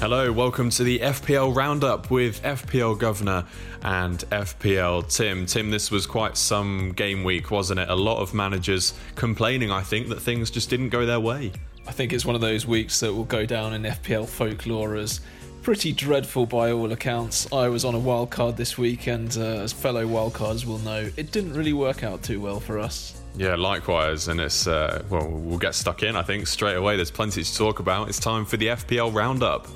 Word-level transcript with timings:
Hello, 0.00 0.30
welcome 0.30 0.70
to 0.70 0.84
the 0.84 1.00
FPL 1.00 1.52
Roundup 1.56 2.08
with 2.08 2.40
FPL 2.44 2.96
Governor 2.96 3.44
and 3.82 4.20
FPL 4.30 5.12
Tim. 5.12 5.44
Tim, 5.44 5.72
this 5.72 5.90
was 5.90 6.06
quite 6.06 6.36
some 6.36 6.92
game 6.92 7.24
week, 7.24 7.50
wasn't 7.50 7.80
it? 7.80 7.88
A 7.88 7.96
lot 7.96 8.20
of 8.20 8.32
managers 8.32 8.94
complaining, 9.16 9.72
I 9.72 9.82
think, 9.82 10.08
that 10.10 10.22
things 10.22 10.52
just 10.52 10.70
didn't 10.70 10.90
go 10.90 11.04
their 11.04 11.18
way. 11.18 11.50
I 11.88 11.90
think 11.90 12.12
it's 12.12 12.24
one 12.24 12.36
of 12.36 12.40
those 12.40 12.64
weeks 12.64 13.00
that 13.00 13.12
will 13.12 13.24
go 13.24 13.44
down 13.44 13.74
in 13.74 13.82
FPL 13.82 14.28
folklore 14.28 14.94
as 14.94 15.20
pretty 15.62 15.92
dreadful 15.92 16.46
by 16.46 16.70
all 16.70 16.92
accounts. 16.92 17.52
I 17.52 17.68
was 17.68 17.84
on 17.84 17.96
a 17.96 17.98
wild 17.98 18.30
card 18.30 18.56
this 18.56 18.78
week, 18.78 19.08
and 19.08 19.36
uh, 19.36 19.62
as 19.62 19.72
fellow 19.72 20.06
wildcards 20.06 20.64
will 20.64 20.78
know, 20.78 21.10
it 21.16 21.32
didn't 21.32 21.54
really 21.54 21.72
work 21.72 22.04
out 22.04 22.22
too 22.22 22.40
well 22.40 22.60
for 22.60 22.78
us. 22.78 23.20
Yeah, 23.36 23.54
likewise, 23.54 24.28
and 24.28 24.40
it's 24.40 24.66
uh, 24.66 25.02
well, 25.10 25.28
we'll 25.28 25.58
get 25.58 25.74
stuck 25.74 26.02
in. 26.02 26.16
I 26.16 26.22
think 26.22 26.46
straight 26.46 26.76
away. 26.76 26.96
There's 26.96 27.10
plenty 27.10 27.44
to 27.44 27.54
talk 27.56 27.78
about. 27.78 28.08
It's 28.08 28.18
time 28.18 28.44
for 28.44 28.56
the 28.56 28.68
FPL 28.68 29.14
Roundup. 29.14 29.68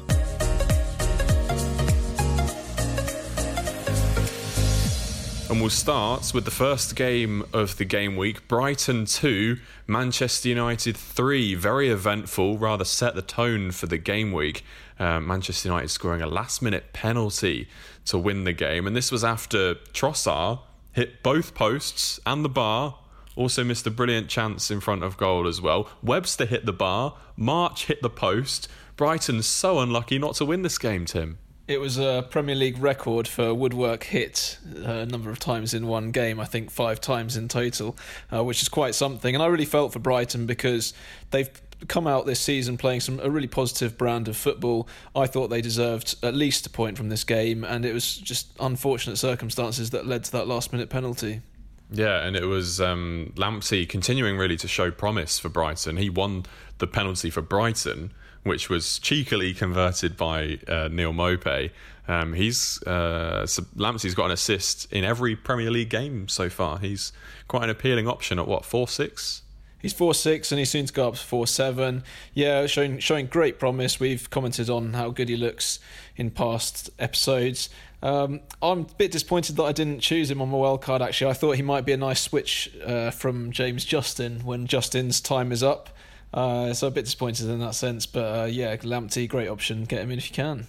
And 5.52 5.60
we'll 5.60 5.68
start 5.68 6.32
with 6.32 6.46
the 6.46 6.50
first 6.50 6.96
game 6.96 7.44
of 7.52 7.76
the 7.76 7.84
game 7.84 8.16
week 8.16 8.48
Brighton 8.48 9.04
2, 9.04 9.58
Manchester 9.86 10.48
United 10.48 10.96
3. 10.96 11.54
Very 11.56 11.90
eventful, 11.90 12.56
rather 12.56 12.86
set 12.86 13.14
the 13.14 13.20
tone 13.20 13.70
for 13.70 13.84
the 13.84 13.98
game 13.98 14.32
week. 14.32 14.64
Uh, 14.98 15.20
Manchester 15.20 15.68
United 15.68 15.90
scoring 15.90 16.22
a 16.22 16.26
last 16.26 16.62
minute 16.62 16.94
penalty 16.94 17.68
to 18.06 18.16
win 18.16 18.44
the 18.44 18.54
game. 18.54 18.86
And 18.86 18.96
this 18.96 19.12
was 19.12 19.22
after 19.22 19.74
Trossard 19.92 20.60
hit 20.92 21.22
both 21.22 21.52
posts 21.52 22.18
and 22.24 22.42
the 22.42 22.48
bar. 22.48 22.98
Also 23.36 23.62
missed 23.62 23.86
a 23.86 23.90
brilliant 23.90 24.30
chance 24.30 24.70
in 24.70 24.80
front 24.80 25.04
of 25.04 25.18
goal 25.18 25.46
as 25.46 25.60
well. 25.60 25.86
Webster 26.02 26.46
hit 26.46 26.64
the 26.64 26.72
bar. 26.72 27.18
March 27.36 27.84
hit 27.88 28.00
the 28.00 28.08
post. 28.08 28.68
Brighton 28.96 29.42
so 29.42 29.80
unlucky 29.80 30.18
not 30.18 30.34
to 30.36 30.46
win 30.46 30.62
this 30.62 30.78
game, 30.78 31.04
Tim. 31.04 31.36
It 31.68 31.80
was 31.80 31.96
a 31.96 32.26
Premier 32.28 32.56
League 32.56 32.78
record 32.78 33.28
for 33.28 33.54
woodwork 33.54 34.04
hit 34.04 34.58
a 34.74 35.06
number 35.06 35.30
of 35.30 35.38
times 35.38 35.72
in 35.72 35.86
one 35.86 36.10
game, 36.10 36.40
I 36.40 36.44
think 36.44 36.70
five 36.70 37.00
times 37.00 37.36
in 37.36 37.46
total, 37.46 37.96
uh, 38.32 38.42
which 38.42 38.62
is 38.62 38.68
quite 38.68 38.94
something. 38.94 39.34
And 39.34 39.42
I 39.42 39.46
really 39.46 39.64
felt 39.64 39.92
for 39.92 40.00
Brighton 40.00 40.44
because 40.44 40.92
they've 41.30 41.50
come 41.88 42.06
out 42.06 42.26
this 42.26 42.40
season 42.40 42.76
playing 42.76 43.00
some 43.00 43.20
a 43.20 43.30
really 43.30 43.46
positive 43.46 43.96
brand 43.96 44.28
of 44.28 44.36
football. 44.36 44.88
I 45.14 45.26
thought 45.26 45.48
they 45.48 45.60
deserved 45.60 46.16
at 46.22 46.34
least 46.34 46.66
a 46.66 46.70
point 46.70 46.96
from 46.96 47.08
this 47.08 47.24
game, 47.24 47.64
and 47.64 47.84
it 47.84 47.92
was 47.92 48.16
just 48.16 48.48
unfortunate 48.58 49.16
circumstances 49.16 49.90
that 49.90 50.06
led 50.06 50.24
to 50.24 50.32
that 50.32 50.48
last 50.48 50.72
minute 50.72 50.90
penalty. 50.90 51.42
Yeah, 51.90 52.24
and 52.26 52.34
it 52.36 52.46
was 52.46 52.80
um, 52.80 53.32
Lamptey 53.36 53.88
continuing 53.88 54.38
really 54.38 54.56
to 54.56 54.68
show 54.68 54.90
promise 54.90 55.38
for 55.38 55.48
Brighton. 55.48 55.98
He 55.98 56.08
won 56.08 56.46
the 56.78 56.86
penalty 56.86 57.30
for 57.30 57.42
Brighton 57.42 58.12
which 58.44 58.68
was 58.68 58.98
cheekily 58.98 59.54
converted 59.54 60.16
by 60.16 60.58
uh, 60.68 60.88
Neal 60.90 61.12
Maupay. 61.12 61.70
Um, 62.08 62.32
he's 62.34 62.82
uh, 62.82 63.46
Lamptey's 63.76 64.14
got 64.14 64.26
an 64.26 64.32
assist 64.32 64.92
in 64.92 65.04
every 65.04 65.36
Premier 65.36 65.70
League 65.70 65.90
game 65.90 66.28
so 66.28 66.50
far. 66.50 66.78
He's 66.78 67.12
quite 67.46 67.64
an 67.64 67.70
appealing 67.70 68.08
option 68.08 68.38
at 68.38 68.48
what 68.48 68.64
four 68.64 68.88
six. 68.88 69.42
He's 69.80 69.92
four 69.92 70.14
six 70.14 70.52
and 70.52 70.58
he's 70.58 70.70
soon 70.70 70.86
to 70.86 70.92
go 70.92 71.08
up 71.08 71.14
to 71.14 71.20
four 71.20 71.46
seven. 71.46 72.02
Yeah, 72.34 72.66
showing 72.66 72.98
showing 72.98 73.26
great 73.26 73.58
promise. 73.58 74.00
We've 74.00 74.28
commented 74.30 74.68
on 74.68 74.94
how 74.94 75.10
good 75.10 75.28
he 75.28 75.36
looks 75.36 75.78
in 76.16 76.30
past 76.30 76.90
episodes. 76.98 77.68
Um, 78.02 78.40
I'm 78.60 78.80
a 78.80 78.94
bit 78.98 79.12
disappointed 79.12 79.56
that 79.56 79.62
I 79.62 79.72
didn't 79.72 80.00
choose 80.00 80.28
him 80.28 80.42
on 80.42 80.50
my 80.50 80.58
wild 80.58 80.82
card. 80.82 81.02
Actually, 81.02 81.30
I 81.30 81.34
thought 81.34 81.52
he 81.52 81.62
might 81.62 81.84
be 81.84 81.92
a 81.92 81.96
nice 81.96 82.20
switch 82.20 82.68
uh, 82.84 83.12
from 83.12 83.52
James 83.52 83.84
Justin 83.84 84.40
when 84.44 84.66
Justin's 84.66 85.20
time 85.20 85.52
is 85.52 85.62
up. 85.62 85.88
Uh, 86.32 86.72
so 86.72 86.86
a 86.86 86.90
bit 86.90 87.04
disappointed 87.04 87.48
in 87.48 87.60
that 87.60 87.74
sense, 87.74 88.06
but 88.06 88.40
uh, 88.40 88.44
yeah, 88.44 88.74
Lamptey, 88.76 89.28
great 89.28 89.48
option. 89.48 89.84
Get 89.84 90.00
him 90.02 90.10
in 90.10 90.18
if 90.18 90.30
you 90.30 90.34
can. 90.34 90.66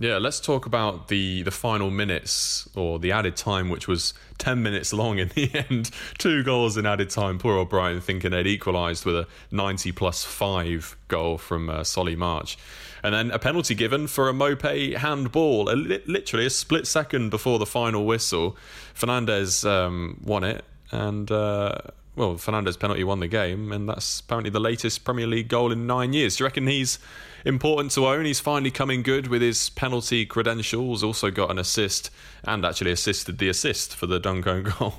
Yeah, 0.00 0.18
let's 0.18 0.38
talk 0.38 0.64
about 0.64 1.08
the 1.08 1.42
the 1.42 1.50
final 1.50 1.90
minutes 1.90 2.68
or 2.76 3.00
the 3.00 3.10
added 3.10 3.34
time, 3.34 3.68
which 3.68 3.88
was 3.88 4.14
ten 4.38 4.62
minutes 4.62 4.92
long 4.92 5.18
in 5.18 5.28
the 5.34 5.50
end. 5.70 5.90
Two 6.18 6.44
goals 6.44 6.76
in 6.76 6.86
added 6.86 7.10
time. 7.10 7.38
Poor 7.38 7.58
O'Brien 7.58 8.00
thinking 8.00 8.30
they'd 8.30 8.46
equalised 8.46 9.04
with 9.04 9.16
a 9.16 9.26
ninety 9.50 9.90
plus 9.90 10.24
five 10.24 10.96
goal 11.08 11.36
from 11.36 11.68
uh, 11.68 11.82
Solly 11.82 12.14
March, 12.14 12.56
and 13.02 13.12
then 13.12 13.32
a 13.32 13.40
penalty 13.40 13.74
given 13.74 14.06
for 14.06 14.28
a 14.28 14.32
Maupay 14.32 14.94
handball. 14.94 15.68
A 15.68 15.74
li- 15.74 16.02
literally 16.06 16.46
a 16.46 16.50
split 16.50 16.86
second 16.86 17.30
before 17.30 17.58
the 17.58 17.66
final 17.66 18.06
whistle, 18.06 18.56
Fernandes 18.94 19.68
um, 19.68 20.20
won 20.24 20.44
it, 20.44 20.64
and 20.92 21.28
uh, 21.32 21.76
well, 22.18 22.34
Fernandes 22.34 22.78
penalty 22.78 23.04
won 23.04 23.20
the 23.20 23.28
game, 23.28 23.70
and 23.70 23.88
that's 23.88 24.18
apparently 24.18 24.50
the 24.50 24.58
latest 24.58 25.04
Premier 25.04 25.26
League 25.26 25.48
goal 25.48 25.70
in 25.70 25.86
nine 25.86 26.12
years. 26.12 26.36
Do 26.36 26.42
you 26.42 26.46
reckon 26.46 26.66
he's 26.66 26.98
important 27.44 27.92
to 27.92 28.08
own? 28.08 28.24
He's 28.24 28.40
finally 28.40 28.72
coming 28.72 29.04
good 29.04 29.28
with 29.28 29.40
his 29.40 29.70
penalty 29.70 30.26
credentials. 30.26 31.04
Also 31.04 31.30
got 31.30 31.50
an 31.50 31.58
assist 31.58 32.10
and 32.42 32.64
actually 32.64 32.90
assisted 32.90 33.38
the 33.38 33.48
assist 33.48 33.94
for 33.94 34.06
the 34.06 34.18
Duncan 34.18 34.64
goal. 34.78 34.94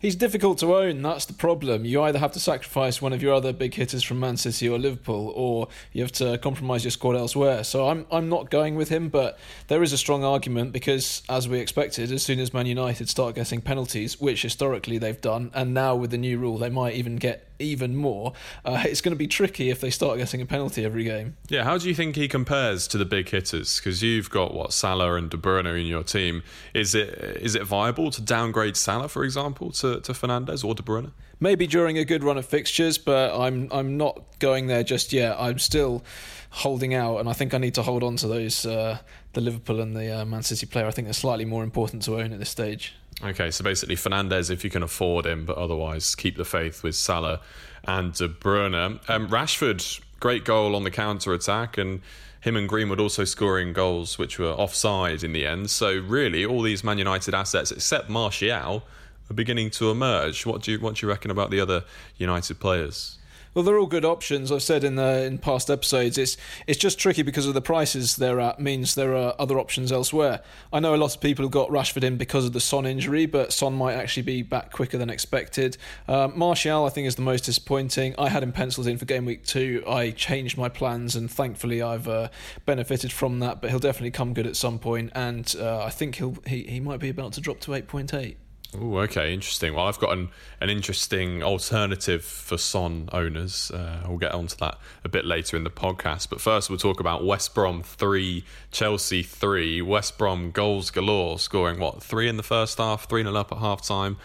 He's 0.00 0.16
difficult 0.16 0.56
to 0.60 0.74
own. 0.74 1.02
That's 1.02 1.26
the 1.26 1.34
problem. 1.34 1.84
You 1.84 2.02
either 2.04 2.18
have 2.18 2.32
to 2.32 2.40
sacrifice 2.40 3.02
one 3.02 3.12
of 3.12 3.20
your 3.20 3.34
other 3.34 3.52
big 3.52 3.74
hitters 3.74 4.02
from 4.02 4.18
Man 4.18 4.38
City 4.38 4.66
or 4.66 4.78
Liverpool, 4.78 5.30
or 5.36 5.68
you 5.92 6.00
have 6.00 6.12
to 6.12 6.38
compromise 6.38 6.84
your 6.84 6.90
squad 6.90 7.16
elsewhere. 7.16 7.62
So 7.64 7.86
I'm 7.86 8.06
I'm 8.10 8.30
not 8.30 8.48
going 8.48 8.76
with 8.76 8.88
him, 8.88 9.10
but 9.10 9.38
there 9.68 9.82
is 9.82 9.92
a 9.92 9.98
strong 9.98 10.24
argument 10.24 10.72
because, 10.72 11.22
as 11.28 11.50
we 11.50 11.58
expected, 11.58 12.10
as 12.12 12.22
soon 12.22 12.40
as 12.40 12.54
Man 12.54 12.64
United 12.64 13.10
start 13.10 13.34
getting 13.34 13.60
penalties, 13.60 14.18
which 14.18 14.40
historically 14.40 14.96
they've 14.96 15.20
done, 15.20 15.50
and 15.52 15.74
now 15.74 15.94
with 15.94 16.12
the 16.12 16.18
new 16.18 16.38
rule 16.38 16.56
they 16.56 16.70
might 16.70 16.94
even 16.94 17.16
get 17.16 17.49
even 17.60 17.96
more, 17.96 18.32
uh, 18.64 18.82
it's 18.84 19.00
going 19.00 19.12
to 19.12 19.18
be 19.18 19.26
tricky 19.26 19.70
if 19.70 19.80
they 19.80 19.90
start 19.90 20.18
getting 20.18 20.40
a 20.40 20.46
penalty 20.46 20.84
every 20.84 21.04
game. 21.04 21.36
Yeah, 21.48 21.64
how 21.64 21.78
do 21.78 21.88
you 21.88 21.94
think 21.94 22.16
he 22.16 22.28
compares 22.28 22.88
to 22.88 22.98
the 22.98 23.04
big 23.04 23.28
hitters? 23.28 23.78
Because 23.78 24.02
you've 24.02 24.30
got 24.30 24.54
what 24.54 24.72
Salah 24.72 25.14
and 25.14 25.30
De 25.30 25.36
Bruyne 25.36 25.78
in 25.78 25.86
your 25.86 26.02
team. 26.02 26.42
Is 26.74 26.94
it 26.94 27.10
is 27.40 27.54
it 27.54 27.64
viable 27.64 28.10
to 28.10 28.22
downgrade 28.22 28.76
Salah, 28.76 29.08
for 29.08 29.24
example, 29.24 29.70
to, 29.72 30.00
to 30.00 30.12
Fernandes 30.12 30.64
or 30.64 30.74
De 30.74 30.82
Bruyne? 30.82 31.12
Maybe 31.38 31.66
during 31.66 31.96
a 31.96 32.04
good 32.04 32.22
run 32.22 32.36
of 32.36 32.46
fixtures, 32.46 32.98
but 32.98 33.38
I'm 33.38 33.68
I'm 33.70 33.96
not 33.96 34.22
going 34.38 34.66
there 34.66 34.82
just 34.82 35.12
yet. 35.12 35.36
I'm 35.38 35.58
still 35.58 36.02
holding 36.50 36.94
out, 36.94 37.18
and 37.18 37.28
I 37.28 37.32
think 37.32 37.54
I 37.54 37.58
need 37.58 37.74
to 37.74 37.82
hold 37.82 38.02
on 38.02 38.16
to 38.16 38.28
those 38.28 38.66
uh, 38.66 38.98
the 39.32 39.40
Liverpool 39.40 39.80
and 39.80 39.96
the 39.96 40.20
uh, 40.20 40.24
Man 40.24 40.42
City 40.42 40.66
player. 40.66 40.86
I 40.86 40.90
think 40.90 41.06
they're 41.06 41.12
slightly 41.12 41.44
more 41.44 41.64
important 41.64 42.02
to 42.02 42.20
own 42.20 42.32
at 42.32 42.38
this 42.38 42.50
stage. 42.50 42.94
Okay, 43.22 43.50
so 43.50 43.62
basically 43.62 43.96
Fernandes 43.96 44.50
if 44.50 44.64
you 44.64 44.70
can 44.70 44.82
afford 44.82 45.26
him, 45.26 45.44
but 45.44 45.58
otherwise 45.58 46.14
keep 46.14 46.36
the 46.36 46.44
faith 46.44 46.82
with 46.82 46.94
Salah 46.94 47.40
and 47.84 48.14
De 48.14 48.28
Bruyne. 48.28 48.98
Um, 49.10 49.28
Rashford, 49.28 50.00
great 50.20 50.44
goal 50.44 50.74
on 50.74 50.84
the 50.84 50.90
counter 50.90 51.34
attack, 51.34 51.76
and 51.76 52.00
him 52.40 52.56
and 52.56 52.66
Greenwood 52.66 52.98
also 52.98 53.24
scoring 53.24 53.74
goals 53.74 54.18
which 54.18 54.38
were 54.38 54.52
offside 54.52 55.22
in 55.22 55.32
the 55.32 55.46
end. 55.46 55.70
So 55.70 55.98
really, 55.98 56.46
all 56.46 56.62
these 56.62 56.82
Man 56.82 56.96
United 56.96 57.34
assets 57.34 57.70
except 57.70 58.08
Martial 58.08 58.82
are 59.30 59.34
beginning 59.34 59.70
to 59.72 59.90
emerge. 59.90 60.46
What 60.46 60.62
do 60.62 60.72
you 60.72 60.80
what 60.80 60.96
do 60.96 61.06
you 61.06 61.10
reckon 61.10 61.30
about 61.30 61.50
the 61.50 61.60
other 61.60 61.84
United 62.16 62.58
players? 62.58 63.18
Well, 63.52 63.64
they're 63.64 63.78
all 63.80 63.86
good 63.86 64.04
options. 64.04 64.52
I've 64.52 64.62
said 64.62 64.84
in 64.84 64.94
the 64.94 65.24
in 65.24 65.38
past 65.38 65.70
episodes, 65.70 66.16
it's 66.16 66.36
it's 66.68 66.78
just 66.78 67.00
tricky 67.00 67.22
because 67.22 67.46
of 67.46 67.54
the 67.54 67.60
prices 67.60 68.14
they're 68.14 68.38
at. 68.38 68.60
Means 68.60 68.94
there 68.94 69.16
are 69.16 69.34
other 69.40 69.58
options 69.58 69.90
elsewhere. 69.90 70.40
I 70.72 70.78
know 70.78 70.94
a 70.94 70.96
lot 70.96 71.16
of 71.16 71.20
people 71.20 71.44
have 71.44 71.50
got 71.50 71.68
Rashford 71.68 72.04
in 72.04 72.16
because 72.16 72.44
of 72.44 72.52
the 72.52 72.60
Son 72.60 72.86
injury, 72.86 73.26
but 73.26 73.52
Son 73.52 73.74
might 73.74 73.94
actually 73.94 74.22
be 74.22 74.42
back 74.42 74.70
quicker 74.70 74.98
than 74.98 75.10
expected. 75.10 75.76
Um, 76.06 76.38
Martial, 76.38 76.84
I 76.84 76.90
think, 76.90 77.08
is 77.08 77.16
the 77.16 77.22
most 77.22 77.44
disappointing. 77.44 78.14
I 78.18 78.28
had 78.28 78.44
him 78.44 78.52
penciled 78.52 78.86
in 78.86 78.98
for 78.98 79.04
game 79.04 79.24
week 79.24 79.44
two. 79.44 79.82
I 79.84 80.12
changed 80.12 80.56
my 80.56 80.68
plans, 80.68 81.16
and 81.16 81.28
thankfully, 81.28 81.82
I've 81.82 82.06
uh, 82.06 82.28
benefited 82.66 83.10
from 83.10 83.40
that. 83.40 83.60
But 83.60 83.70
he'll 83.70 83.80
definitely 83.80 84.12
come 84.12 84.32
good 84.32 84.46
at 84.46 84.54
some 84.54 84.78
point, 84.78 85.10
and 85.16 85.52
uh, 85.58 85.82
I 85.82 85.90
think 85.90 86.14
he'll 86.16 86.36
he, 86.46 86.62
he 86.62 86.78
might 86.78 87.00
be 87.00 87.08
about 87.08 87.32
to 87.32 87.40
drop 87.40 87.58
to 87.60 87.74
eight 87.74 87.88
point 87.88 88.14
eight. 88.14 88.36
Oh, 88.78 88.98
okay, 88.98 89.34
interesting. 89.34 89.74
Well, 89.74 89.86
I've 89.86 89.98
got 89.98 90.12
an, 90.12 90.28
an 90.60 90.70
interesting 90.70 91.42
alternative 91.42 92.24
for 92.24 92.56
Son 92.56 93.08
owners. 93.12 93.72
Uh, 93.72 94.04
we'll 94.06 94.18
get 94.18 94.32
onto 94.32 94.54
that 94.56 94.78
a 95.02 95.08
bit 95.08 95.24
later 95.24 95.56
in 95.56 95.64
the 95.64 95.70
podcast. 95.70 96.30
But 96.30 96.40
first, 96.40 96.70
we'll 96.70 96.78
talk 96.78 97.00
about 97.00 97.24
West 97.24 97.52
Brom 97.52 97.82
3, 97.82 98.44
Chelsea 98.70 99.24
3. 99.24 99.82
West 99.82 100.16
Brom 100.18 100.52
goals 100.52 100.90
galore, 100.92 101.40
scoring 101.40 101.80
what, 101.80 102.00
three 102.00 102.28
in 102.28 102.36
the 102.36 102.44
first 102.44 102.78
half, 102.78 103.08
3 103.08 103.24
0 103.24 103.34
up 103.34 103.50
at 103.50 103.58
half 103.58 103.82
time. 103.82 104.18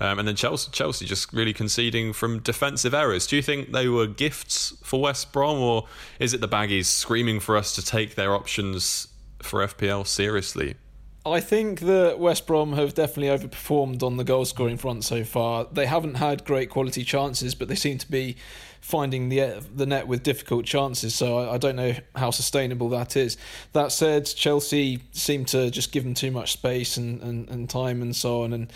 Um, 0.00 0.18
and 0.18 0.26
then 0.26 0.34
Chelsea, 0.34 0.72
Chelsea 0.72 1.06
just 1.06 1.32
really 1.32 1.52
conceding 1.52 2.12
from 2.12 2.40
defensive 2.40 2.94
errors. 2.94 3.28
Do 3.28 3.36
you 3.36 3.42
think 3.42 3.70
they 3.70 3.86
were 3.86 4.08
gifts 4.08 4.76
for 4.82 5.00
West 5.00 5.32
Brom, 5.32 5.58
or 5.58 5.86
is 6.18 6.34
it 6.34 6.40
the 6.40 6.48
Baggies 6.48 6.86
screaming 6.86 7.38
for 7.38 7.56
us 7.56 7.72
to 7.76 7.84
take 7.84 8.16
their 8.16 8.34
options 8.34 9.06
for 9.40 9.64
FPL 9.64 10.08
seriously? 10.08 10.74
I 11.24 11.38
think 11.38 11.80
that 11.80 12.18
West 12.18 12.48
Brom 12.48 12.72
have 12.72 12.94
definitely 12.94 13.28
overperformed 13.28 14.02
on 14.02 14.16
the 14.16 14.24
goal 14.24 14.44
scoring 14.44 14.76
front 14.76 15.04
so 15.04 15.22
far. 15.22 15.66
They 15.70 15.86
haven't 15.86 16.14
had 16.14 16.44
great 16.44 16.68
quality 16.68 17.04
chances, 17.04 17.54
but 17.54 17.68
they 17.68 17.76
seem 17.76 17.98
to 17.98 18.10
be 18.10 18.36
finding 18.80 19.28
the 19.28 19.62
the 19.72 19.86
net 19.86 20.08
with 20.08 20.24
difficult 20.24 20.64
chances. 20.64 21.14
So 21.14 21.38
I, 21.38 21.54
I, 21.54 21.58
don't 21.58 21.76
know 21.76 21.94
how 22.16 22.32
sustainable 22.32 22.88
that 22.88 23.16
is. 23.16 23.36
That 23.72 23.92
said, 23.92 24.26
Chelsea 24.26 25.00
seem 25.12 25.44
to 25.46 25.70
just 25.70 25.92
give 25.92 26.02
them 26.02 26.14
too 26.14 26.32
much 26.32 26.52
space 26.52 26.96
and, 26.96 27.22
and, 27.22 27.48
and 27.48 27.70
time 27.70 28.02
and 28.02 28.14
so 28.14 28.42
on. 28.42 28.52
And 28.52 28.72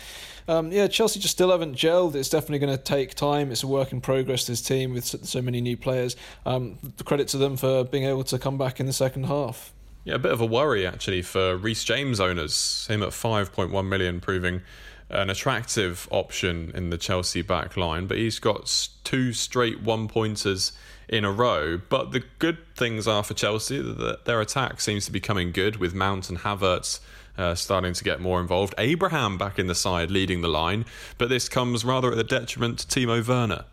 um, 0.47 0.71
yeah, 0.71 0.87
Chelsea 0.87 1.19
just 1.19 1.33
still 1.33 1.51
haven't 1.51 1.75
gelled. 1.75 2.15
It's 2.15 2.29
definitely 2.29 2.59
going 2.59 2.77
to 2.77 2.81
take 2.81 3.15
time. 3.15 3.51
It's 3.51 3.63
a 3.63 3.67
work 3.67 3.91
in 3.91 3.99
progress. 3.99 4.47
This 4.47 4.61
team 4.61 4.93
with 4.93 5.03
so 5.05 5.41
many 5.41 5.59
new 5.59 5.75
players. 5.75 6.15
Um, 6.45 6.77
credit 7.03 7.27
to 7.29 7.37
them 7.37 7.57
for 7.57 7.83
being 7.83 8.05
able 8.05 8.23
to 8.23 8.39
come 8.39 8.57
back 8.57 8.79
in 8.79 8.85
the 8.85 8.93
second 8.93 9.25
half. 9.25 9.73
Yeah, 10.07 10.15
a 10.15 10.19
bit 10.19 10.31
of 10.31 10.39
a 10.39 10.45
worry 10.45 10.87
actually 10.87 11.21
for 11.21 11.57
Reece 11.57 11.83
James 11.83 12.21
owners. 12.21 12.87
Him 12.87 13.03
at 13.03 13.09
5.1 13.09 13.87
million, 13.89 14.21
proving 14.21 14.61
an 15.09 15.29
attractive 15.29 16.07
option 16.11 16.71
in 16.73 16.91
the 16.91 16.97
Chelsea 16.97 17.41
back 17.41 17.75
line, 17.75 18.07
but 18.07 18.15
he's 18.15 18.39
got 18.39 18.87
two 19.03 19.33
straight 19.33 19.81
one 19.81 20.07
pointers 20.07 20.71
in 21.09 21.25
a 21.25 21.31
row. 21.31 21.77
But 21.89 22.13
the 22.13 22.23
good 22.39 22.57
things 22.77 23.05
are 23.05 23.21
for 23.21 23.33
Chelsea 23.33 23.81
that 23.81 24.23
their 24.23 24.39
attack 24.39 24.79
seems 24.79 25.05
to 25.07 25.11
be 25.11 25.19
coming 25.19 25.51
good 25.51 25.75
with 25.75 25.93
Mount 25.93 26.29
and 26.29 26.39
Havertz. 26.39 27.01
Uh, 27.37 27.53
starting 27.53 27.93
to 27.93 28.03
get 28.03 28.19
more 28.19 28.39
involved. 28.39 28.73
Abraham 28.79 29.37
back 29.37 29.59
in 29.59 29.67
the 29.67 29.75
side, 29.75 30.09
leading 30.09 30.41
the 30.41 30.47
line, 30.47 30.85
but 31.19 31.29
this 31.29 31.47
comes 31.47 31.85
rather 31.85 32.09
at 32.09 32.17
the 32.17 32.23
detriment 32.23 32.79
to 32.79 32.87
Timo 32.87 33.27
Werner. 33.27 33.65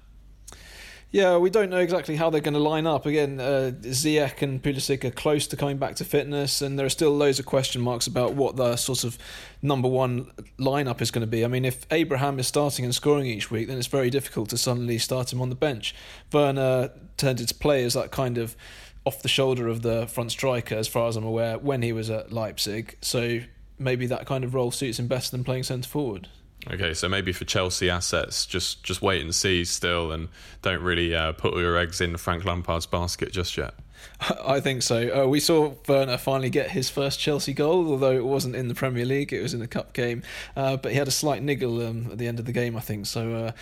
Yeah, 1.14 1.36
we 1.36 1.48
don't 1.48 1.70
know 1.70 1.78
exactly 1.78 2.16
how 2.16 2.28
they're 2.28 2.40
going 2.40 2.54
to 2.54 2.60
line 2.60 2.88
up. 2.88 3.06
Again, 3.06 3.38
uh, 3.38 3.70
Ziyech 3.82 4.42
and 4.42 4.60
Pulisic 4.60 5.04
are 5.04 5.12
close 5.12 5.46
to 5.46 5.56
coming 5.56 5.76
back 5.76 5.94
to 5.94 6.04
fitness, 6.04 6.60
and 6.60 6.76
there 6.76 6.84
are 6.84 6.90
still 6.90 7.16
loads 7.16 7.38
of 7.38 7.46
question 7.46 7.82
marks 7.82 8.08
about 8.08 8.34
what 8.34 8.56
the 8.56 8.74
sort 8.74 9.04
of 9.04 9.16
number 9.62 9.86
one 9.86 10.32
lineup 10.58 11.00
is 11.00 11.12
going 11.12 11.20
to 11.20 11.28
be. 11.28 11.44
I 11.44 11.46
mean, 11.46 11.64
if 11.64 11.86
Abraham 11.92 12.40
is 12.40 12.48
starting 12.48 12.84
and 12.84 12.92
scoring 12.92 13.26
each 13.26 13.48
week, 13.48 13.68
then 13.68 13.78
it's 13.78 13.86
very 13.86 14.10
difficult 14.10 14.48
to 14.48 14.58
suddenly 14.58 14.98
start 14.98 15.32
him 15.32 15.40
on 15.40 15.50
the 15.50 15.54
bench. 15.54 15.94
Werner 16.32 16.90
turned 17.16 17.38
into 17.38 17.54
play 17.54 17.84
as 17.84 17.94
that 17.94 18.10
kind 18.10 18.36
of 18.36 18.56
off 19.04 19.22
the 19.22 19.28
shoulder 19.28 19.68
of 19.68 19.82
the 19.82 20.08
front 20.08 20.32
striker, 20.32 20.74
as 20.74 20.88
far 20.88 21.06
as 21.06 21.14
I'm 21.16 21.24
aware, 21.24 21.58
when 21.58 21.82
he 21.82 21.92
was 21.92 22.10
at 22.10 22.32
Leipzig. 22.32 22.96
So 23.02 23.38
maybe 23.78 24.06
that 24.08 24.26
kind 24.26 24.42
of 24.42 24.52
role 24.52 24.72
suits 24.72 24.98
him 24.98 25.06
better 25.06 25.30
than 25.30 25.44
playing 25.44 25.62
centre 25.62 25.88
forward. 25.88 26.26
Okay, 26.72 26.94
so 26.94 27.08
maybe 27.08 27.32
for 27.32 27.44
Chelsea 27.44 27.90
assets, 27.90 28.46
just 28.46 28.82
just 28.82 29.02
wait 29.02 29.20
and 29.22 29.34
see 29.34 29.64
still, 29.64 30.12
and 30.12 30.28
don't 30.62 30.82
really 30.82 31.14
uh, 31.14 31.32
put 31.32 31.52
all 31.52 31.60
your 31.60 31.76
eggs 31.76 32.00
in 32.00 32.16
Frank 32.16 32.44
Lampard's 32.44 32.86
basket 32.86 33.32
just 33.32 33.56
yet. 33.56 33.74
I 34.44 34.60
think 34.60 34.82
so. 34.82 35.24
Uh, 35.24 35.28
we 35.28 35.40
saw 35.40 35.74
Werner 35.86 36.16
finally 36.16 36.50
get 36.50 36.70
his 36.70 36.88
first 36.88 37.20
Chelsea 37.20 37.52
goal, 37.52 37.88
although 37.88 38.12
it 38.12 38.24
wasn't 38.24 38.56
in 38.56 38.68
the 38.68 38.74
Premier 38.74 39.04
League; 39.04 39.32
it 39.32 39.42
was 39.42 39.52
in 39.52 39.60
a 39.60 39.66
cup 39.66 39.92
game. 39.92 40.22
Uh, 40.56 40.76
but 40.76 40.92
he 40.92 40.98
had 40.98 41.08
a 41.08 41.12
slight 41.12 41.42
niggle 41.42 41.86
um, 41.86 42.08
at 42.12 42.18
the 42.18 42.26
end 42.26 42.38
of 42.38 42.46
the 42.46 42.52
game, 42.52 42.76
I 42.76 42.80
think. 42.80 43.06
So 43.06 43.34
uh, 43.34 43.52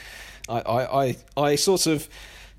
I, 0.49 0.61
I, 0.61 1.05
I, 1.05 1.17
I 1.37 1.55
sort 1.57 1.87
of 1.87 2.09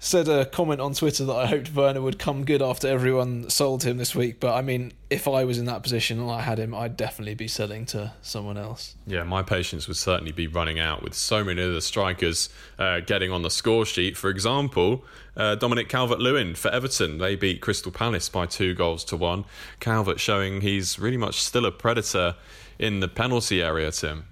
said 0.03 0.27
a 0.27 0.45
comment 0.45 0.81
on 0.81 0.93
Twitter 0.93 1.23
that 1.23 1.33
I 1.33 1.45
hoped 1.45 1.73
Werner 1.73 2.01
would 2.01 2.19
come 2.19 2.43
good 2.43 2.61
after 2.61 2.89
everyone 2.89 3.49
sold 3.49 3.83
him 3.83 3.97
this 3.97 4.13
week. 4.13 4.41
But 4.41 4.53
I 4.53 4.61
mean, 4.61 4.91
if 5.09 5.29
I 5.29 5.45
was 5.45 5.57
in 5.57 5.65
that 5.65 5.81
position 5.81 6.19
and 6.19 6.29
I 6.29 6.41
had 6.41 6.59
him, 6.59 6.75
I'd 6.75 6.97
definitely 6.97 7.35
be 7.35 7.47
selling 7.47 7.85
to 7.87 8.11
someone 8.21 8.57
else. 8.57 8.95
Yeah, 9.07 9.23
my 9.23 9.43
patience 9.43 9.87
would 9.87 9.95
certainly 9.95 10.33
be 10.33 10.45
running 10.45 10.77
out 10.77 11.03
with 11.03 11.13
so 11.13 11.43
many 11.43 11.61
of 11.61 11.73
the 11.73 11.81
strikers 11.81 12.49
uh, 12.77 12.99
getting 12.99 13.31
on 13.31 13.43
the 13.43 13.49
score 13.49 13.85
sheet. 13.85 14.17
For 14.17 14.29
example, 14.29 15.05
uh, 15.37 15.55
Dominic 15.55 15.87
Calvert 15.87 16.19
Lewin 16.19 16.55
for 16.55 16.69
Everton. 16.69 17.17
They 17.17 17.37
beat 17.37 17.61
Crystal 17.61 17.91
Palace 17.91 18.27
by 18.27 18.45
two 18.45 18.73
goals 18.73 19.05
to 19.05 19.15
one. 19.15 19.45
Calvert 19.79 20.19
showing 20.19 20.61
he's 20.61 20.99
really 20.99 21.17
much 21.17 21.41
still 21.41 21.65
a 21.65 21.71
predator 21.71 22.35
in 22.77 22.99
the 22.99 23.07
penalty 23.07 23.61
area, 23.61 23.91
Tim. 23.91 24.25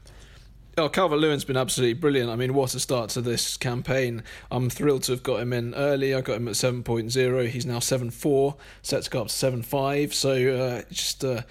Oh, 0.82 0.90
Calvert 0.90 1.20
Lewin's 1.20 1.44
been 1.44 1.58
absolutely 1.58 1.94
brilliant. 1.94 2.32
I 2.32 2.36
mean, 2.36 2.56
what 2.56 2.74
a 2.74 2.80
start 2.80 3.12
to 3.12 3.22
this 3.22 3.56
campaign. 3.56 4.24
I'm 4.50 4.68
thrilled 4.68 5.04
to 5.04 5.12
have 5.12 5.22
got 5.22 5.40
him 5.40 5.54
in 5.54 5.76
early. 5.76 6.16
I 6.16 6.22
got 6.22 6.38
him 6.38 6.48
at 6.48 6.56
7.0. 6.56 7.50
He's 7.50 7.68
now 7.68 7.78
7.4, 7.78 8.58
set 8.82 9.04
to 9.04 9.10
go 9.12 9.22
up 9.22 9.28
to 9.28 9.34
7.5. 9.34 10.12
So, 10.12 10.32
uh, 10.56 10.82
just. 10.92 11.24
Uh, 11.24 11.44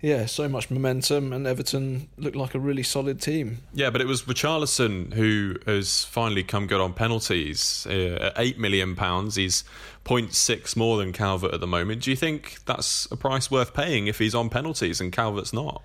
yeah, 0.00 0.26
so 0.26 0.48
much 0.48 0.70
momentum, 0.70 1.32
and 1.32 1.44
Everton 1.44 2.08
looked 2.16 2.36
like 2.36 2.54
a 2.54 2.60
really 2.60 2.84
solid 2.84 3.20
team. 3.20 3.58
Yeah, 3.74 3.90
but 3.90 4.00
it 4.00 4.06
was 4.06 4.22
Richarlison 4.22 5.12
who 5.12 5.56
has 5.66 6.04
finally 6.04 6.44
come 6.44 6.68
good 6.68 6.80
on 6.80 6.94
penalties. 6.94 7.84
Uh, 7.90 8.30
at 8.30 8.34
eight 8.36 8.60
million 8.60 8.94
pounds, 8.94 9.34
he's 9.34 9.64
0.6 10.04 10.76
more 10.76 10.98
than 10.98 11.12
Calvert 11.12 11.52
at 11.52 11.58
the 11.58 11.66
moment. 11.66 12.02
Do 12.04 12.10
you 12.10 12.16
think 12.16 12.58
that's 12.64 13.06
a 13.10 13.16
price 13.16 13.50
worth 13.50 13.74
paying 13.74 14.06
if 14.06 14.20
he's 14.20 14.36
on 14.36 14.48
penalties 14.50 15.00
and 15.00 15.12
Calvert's 15.12 15.52
not? 15.52 15.82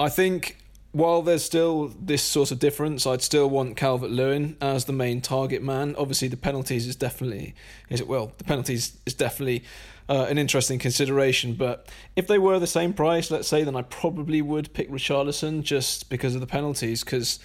I 0.00 0.08
think 0.08 0.56
while 0.94 1.22
there's 1.22 1.42
still 1.42 1.92
this 2.00 2.22
sort 2.22 2.52
of 2.52 2.60
difference, 2.60 3.04
I'd 3.04 3.20
still 3.20 3.50
want 3.50 3.76
Calvert 3.76 4.12
Lewin 4.12 4.56
as 4.60 4.84
the 4.84 4.92
main 4.92 5.20
target 5.20 5.60
man. 5.60 5.96
Obviously, 5.98 6.28
the 6.28 6.36
penalties 6.36 6.86
is 6.86 6.94
definitely 6.94 7.52
is 7.90 8.00
it 8.00 8.06
well 8.06 8.32
the 8.38 8.44
penalties 8.44 8.96
is 9.04 9.12
definitely 9.12 9.64
uh, 10.08 10.26
an 10.30 10.38
interesting 10.38 10.78
consideration. 10.78 11.54
But 11.54 11.88
if 12.14 12.28
they 12.28 12.38
were 12.38 12.60
the 12.60 12.68
same 12.68 12.92
price, 12.92 13.28
let's 13.28 13.48
say, 13.48 13.64
then 13.64 13.74
I 13.74 13.82
probably 13.82 14.40
would 14.40 14.72
pick 14.72 14.88
Richarlison 14.88 15.64
just 15.64 16.08
because 16.10 16.36
of 16.36 16.40
the 16.40 16.46
penalties 16.46 17.02
because 17.02 17.40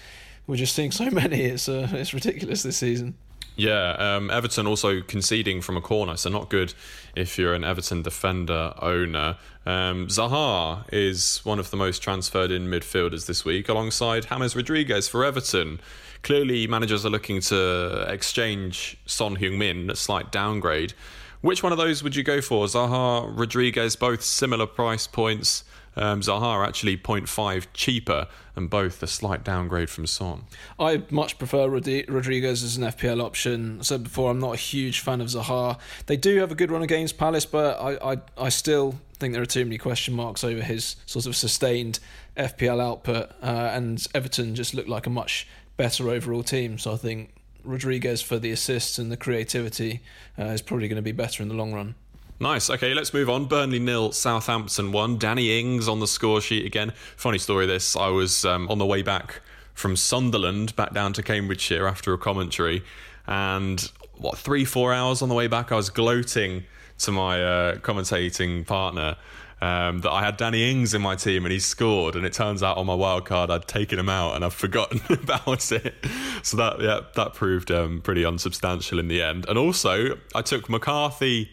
we're 0.46 0.54
just 0.54 0.76
seeing 0.76 0.92
so 0.92 1.10
many. 1.10 1.42
It's 1.42 1.68
uh, 1.68 1.88
it's 1.90 2.14
ridiculous 2.14 2.62
this 2.62 2.76
season. 2.76 3.16
Yeah, 3.60 3.90
um, 3.98 4.30
Everton 4.30 4.66
also 4.66 5.02
conceding 5.02 5.60
from 5.60 5.76
a 5.76 5.82
corner, 5.82 6.16
so 6.16 6.30
not 6.30 6.48
good 6.48 6.72
if 7.14 7.36
you're 7.36 7.52
an 7.52 7.62
Everton 7.62 8.00
defender 8.00 8.72
owner. 8.80 9.36
Um, 9.66 10.06
Zaha 10.06 10.86
is 10.90 11.42
one 11.44 11.58
of 11.58 11.70
the 11.70 11.76
most 11.76 12.02
transferred 12.02 12.50
in 12.50 12.68
midfielders 12.68 13.26
this 13.26 13.44
week, 13.44 13.68
alongside 13.68 14.28
James 14.30 14.56
Rodriguez 14.56 15.08
for 15.08 15.26
Everton. 15.26 15.78
Clearly, 16.22 16.66
managers 16.68 17.04
are 17.04 17.10
looking 17.10 17.42
to 17.42 18.06
exchange 18.08 18.96
Son 19.04 19.36
Heung-min, 19.36 19.90
a 19.90 19.96
slight 19.96 20.32
downgrade. 20.32 20.94
Which 21.42 21.62
one 21.62 21.70
of 21.70 21.76
those 21.76 22.02
would 22.02 22.16
you 22.16 22.22
go 22.22 22.40
for? 22.40 22.64
Zaha, 22.64 23.30
Rodriguez, 23.30 23.94
both 23.94 24.22
similar 24.22 24.66
price 24.66 25.06
points. 25.06 25.64
Um, 25.96 26.20
Zaha 26.20 26.66
actually 26.66 26.96
0.5 26.96 27.66
cheaper 27.74 28.28
and 28.54 28.70
both 28.70 29.02
a 29.02 29.06
slight 29.06 29.42
downgrade 29.42 29.90
from 29.90 30.06
Son. 30.06 30.44
I 30.78 31.02
much 31.10 31.38
prefer 31.38 31.68
Rodriguez 31.68 32.62
as 32.62 32.76
an 32.76 32.84
FPL 32.84 33.22
option. 33.22 33.78
I 33.80 33.82
said 33.82 34.04
before, 34.04 34.30
I'm 34.30 34.38
not 34.38 34.54
a 34.54 34.58
huge 34.58 35.00
fan 35.00 35.20
of 35.20 35.28
Zaha. 35.28 35.78
They 36.06 36.16
do 36.16 36.38
have 36.38 36.52
a 36.52 36.54
good 36.54 36.70
run 36.70 36.82
against 36.82 37.18
Palace, 37.18 37.44
but 37.44 37.80
I, 37.80 38.12
I, 38.12 38.18
I 38.38 38.48
still 38.48 39.00
think 39.18 39.34
there 39.34 39.42
are 39.42 39.46
too 39.46 39.64
many 39.64 39.78
question 39.78 40.14
marks 40.14 40.44
over 40.44 40.62
his 40.62 40.96
sort 41.06 41.26
of 41.26 41.36
sustained 41.36 41.98
FPL 42.36 42.80
output. 42.80 43.30
Uh, 43.42 43.70
and 43.72 44.06
Everton 44.14 44.54
just 44.54 44.74
looked 44.74 44.88
like 44.88 45.06
a 45.06 45.10
much 45.10 45.46
better 45.76 46.08
overall 46.08 46.42
team. 46.42 46.78
So 46.78 46.92
I 46.92 46.96
think 46.96 47.34
Rodriguez 47.64 48.22
for 48.22 48.38
the 48.38 48.50
assists 48.50 48.98
and 48.98 49.10
the 49.10 49.16
creativity 49.16 50.00
uh, 50.38 50.44
is 50.44 50.62
probably 50.62 50.88
going 50.88 50.96
to 50.96 51.02
be 51.02 51.12
better 51.12 51.42
in 51.42 51.48
the 51.48 51.54
long 51.54 51.72
run. 51.72 51.94
Nice. 52.42 52.70
Okay, 52.70 52.94
let's 52.94 53.12
move 53.12 53.28
on. 53.28 53.44
Burnley 53.44 53.78
nil, 53.78 54.12
Southampton 54.12 54.92
one. 54.92 55.18
Danny 55.18 55.60
Ings 55.60 55.86
on 55.86 56.00
the 56.00 56.06
score 56.06 56.40
sheet 56.40 56.64
again. 56.64 56.94
Funny 57.14 57.36
story. 57.36 57.66
This 57.66 57.94
I 57.94 58.08
was 58.08 58.46
um, 58.46 58.66
on 58.70 58.78
the 58.78 58.86
way 58.86 59.02
back 59.02 59.42
from 59.74 59.94
Sunderland 59.94 60.74
back 60.74 60.94
down 60.94 61.12
to 61.12 61.22
Cambridgeshire 61.22 61.86
after 61.86 62.14
a 62.14 62.18
commentary, 62.18 62.82
and 63.26 63.92
what 64.16 64.38
three 64.38 64.64
four 64.64 64.94
hours 64.94 65.20
on 65.20 65.28
the 65.28 65.34
way 65.34 65.48
back, 65.48 65.70
I 65.70 65.76
was 65.76 65.90
gloating 65.90 66.64
to 67.00 67.12
my 67.12 67.44
uh, 67.44 67.76
commentating 67.76 68.66
partner. 68.66 69.16
Um, 69.62 69.98
that 69.98 70.10
I 70.10 70.24
had 70.24 70.38
Danny 70.38 70.70
Ings 70.70 70.94
in 70.94 71.02
my 71.02 71.16
team 71.16 71.44
and 71.44 71.52
he 71.52 71.60
scored, 71.60 72.16
and 72.16 72.24
it 72.24 72.32
turns 72.32 72.62
out 72.62 72.78
on 72.78 72.86
my 72.86 72.94
wild 72.94 73.26
card 73.26 73.50
I'd 73.50 73.68
taken 73.68 73.98
him 73.98 74.08
out 74.08 74.34
and 74.34 74.42
I've 74.42 74.54
forgotten 74.66 75.02
about 75.10 75.70
it. 75.70 75.94
So 76.42 76.56
that 76.56 76.80
yeah 76.80 77.00
that 77.16 77.34
proved 77.34 77.70
um, 77.70 78.00
pretty 78.00 78.24
unsubstantial 78.24 78.98
in 78.98 79.08
the 79.08 79.22
end. 79.22 79.44
And 79.46 79.58
also 79.58 80.16
I 80.34 80.40
took 80.40 80.70
McCarthy 80.70 81.50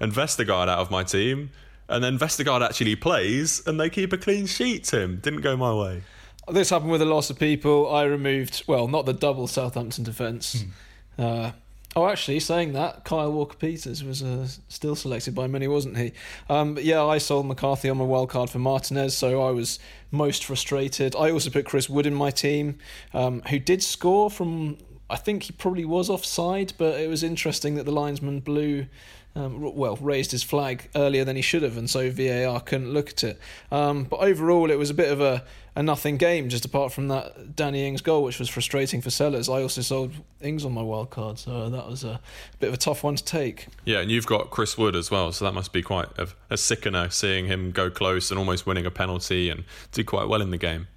and 0.00 0.12
Vestergaard 0.12 0.68
out 0.68 0.78
of 0.78 0.90
my 0.90 1.04
team, 1.04 1.50
and 1.88 2.02
then 2.04 2.18
Vestergaard 2.18 2.64
actually 2.64 2.96
plays, 2.96 3.66
and 3.66 3.80
they 3.80 3.90
keep 3.90 4.12
a 4.12 4.18
clean 4.18 4.46
sheet. 4.46 4.84
Tim 4.84 5.18
didn't 5.20 5.40
go 5.40 5.56
my 5.56 5.72
way. 5.72 6.02
This 6.50 6.70
happened 6.70 6.90
with 6.90 7.02
a 7.02 7.06
lot 7.06 7.30
of 7.30 7.38
people. 7.38 7.92
I 7.94 8.04
removed 8.04 8.64
well, 8.66 8.88
not 8.88 9.06
the 9.06 9.12
double 9.12 9.46
Southampton 9.46 10.04
defence. 10.04 10.64
Hmm. 11.16 11.22
Uh, 11.22 11.50
oh, 11.96 12.06
actually, 12.06 12.40
saying 12.40 12.72
that, 12.72 13.04
Kyle 13.04 13.32
Walker 13.32 13.56
Peters 13.56 14.02
was 14.04 14.22
uh, 14.22 14.48
still 14.68 14.94
selected 14.94 15.34
by 15.34 15.46
many, 15.46 15.68
wasn't 15.68 15.98
he? 15.98 16.12
Um, 16.48 16.74
but 16.74 16.84
yeah, 16.84 17.04
I 17.04 17.18
sold 17.18 17.46
McCarthy 17.46 17.90
on 17.90 17.98
my 17.98 18.04
wild 18.04 18.30
card 18.30 18.50
for 18.50 18.58
Martinez, 18.58 19.16
so 19.16 19.42
I 19.46 19.50
was 19.50 19.78
most 20.10 20.44
frustrated. 20.44 21.14
I 21.16 21.30
also 21.30 21.50
put 21.50 21.66
Chris 21.66 21.88
Wood 21.88 22.06
in 22.06 22.14
my 22.14 22.30
team, 22.30 22.78
um, 23.12 23.42
who 23.48 23.58
did 23.58 23.82
score 23.82 24.30
from. 24.30 24.78
I 25.10 25.16
think 25.16 25.44
he 25.44 25.52
probably 25.52 25.84
was 25.84 26.10
offside, 26.10 26.74
but 26.76 27.00
it 27.00 27.08
was 27.08 27.22
interesting 27.22 27.76
that 27.76 27.84
the 27.84 27.92
linesman 27.92 28.40
blew 28.40 28.86
um, 29.38 29.76
well, 29.76 29.96
raised 29.96 30.32
his 30.32 30.42
flag 30.42 30.88
earlier 30.96 31.24
than 31.24 31.36
he 31.36 31.42
should 31.42 31.62
have, 31.62 31.76
and 31.76 31.88
so 31.88 32.10
VAR 32.10 32.60
couldn't 32.60 32.92
look 32.92 33.10
at 33.10 33.24
it. 33.24 33.40
Um, 33.70 34.04
but 34.04 34.16
overall, 34.16 34.70
it 34.70 34.78
was 34.78 34.90
a 34.90 34.94
bit 34.94 35.12
of 35.12 35.20
a, 35.20 35.44
a 35.76 35.82
nothing 35.82 36.16
game, 36.16 36.48
just 36.48 36.64
apart 36.64 36.92
from 36.92 37.08
that 37.08 37.54
Danny 37.54 37.86
Ings 37.86 38.00
goal, 38.00 38.24
which 38.24 38.38
was 38.38 38.48
frustrating 38.48 39.00
for 39.00 39.10
sellers. 39.10 39.48
I 39.48 39.62
also 39.62 39.80
sold 39.80 40.12
Ings 40.40 40.64
on 40.64 40.72
my 40.72 40.82
wild 40.82 41.10
card, 41.10 41.38
so 41.38 41.70
that 41.70 41.88
was 41.88 42.02
a 42.02 42.20
bit 42.58 42.68
of 42.68 42.74
a 42.74 42.78
tough 42.78 43.04
one 43.04 43.14
to 43.14 43.24
take. 43.24 43.68
Yeah, 43.84 44.00
and 44.00 44.10
you've 44.10 44.26
got 44.26 44.50
Chris 44.50 44.76
Wood 44.76 44.96
as 44.96 45.10
well, 45.10 45.30
so 45.30 45.44
that 45.44 45.52
must 45.52 45.72
be 45.72 45.82
quite 45.82 46.08
a, 46.18 46.28
a 46.50 46.56
sickener 46.56 47.08
seeing 47.10 47.46
him 47.46 47.70
go 47.70 47.90
close 47.90 48.30
and 48.30 48.38
almost 48.38 48.66
winning 48.66 48.86
a 48.86 48.90
penalty 48.90 49.50
and 49.50 49.64
do 49.92 50.02
quite 50.02 50.28
well 50.28 50.42
in 50.42 50.50
the 50.50 50.58
game. 50.58 50.88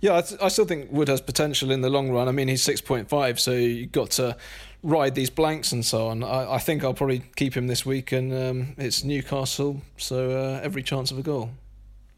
Yeah, 0.00 0.16
I, 0.16 0.22
th- 0.22 0.40
I, 0.40 0.48
still 0.48 0.64
think 0.64 0.90
Wood 0.90 1.08
has 1.08 1.20
potential 1.20 1.70
in 1.70 1.82
the 1.82 1.90
long 1.90 2.10
run. 2.10 2.26
I 2.26 2.32
mean, 2.32 2.48
he's 2.48 2.64
6.5, 2.64 3.38
so 3.38 3.52
you've 3.52 3.92
got 3.92 4.10
to 4.12 4.36
ride 4.82 5.14
these 5.14 5.28
blanks 5.28 5.72
and 5.72 5.84
so 5.84 6.08
on. 6.08 6.24
I, 6.24 6.54
I 6.54 6.58
think 6.58 6.82
I'll 6.82 6.94
probably 6.94 7.22
keep 7.36 7.54
him 7.54 7.66
this 7.66 7.84
week, 7.84 8.12
and 8.12 8.32
um, 8.32 8.74
it's 8.78 9.04
Newcastle, 9.04 9.82
so 9.98 10.30
uh, 10.30 10.60
every 10.62 10.82
chance 10.82 11.10
of 11.10 11.18
a 11.18 11.22
goal. 11.22 11.50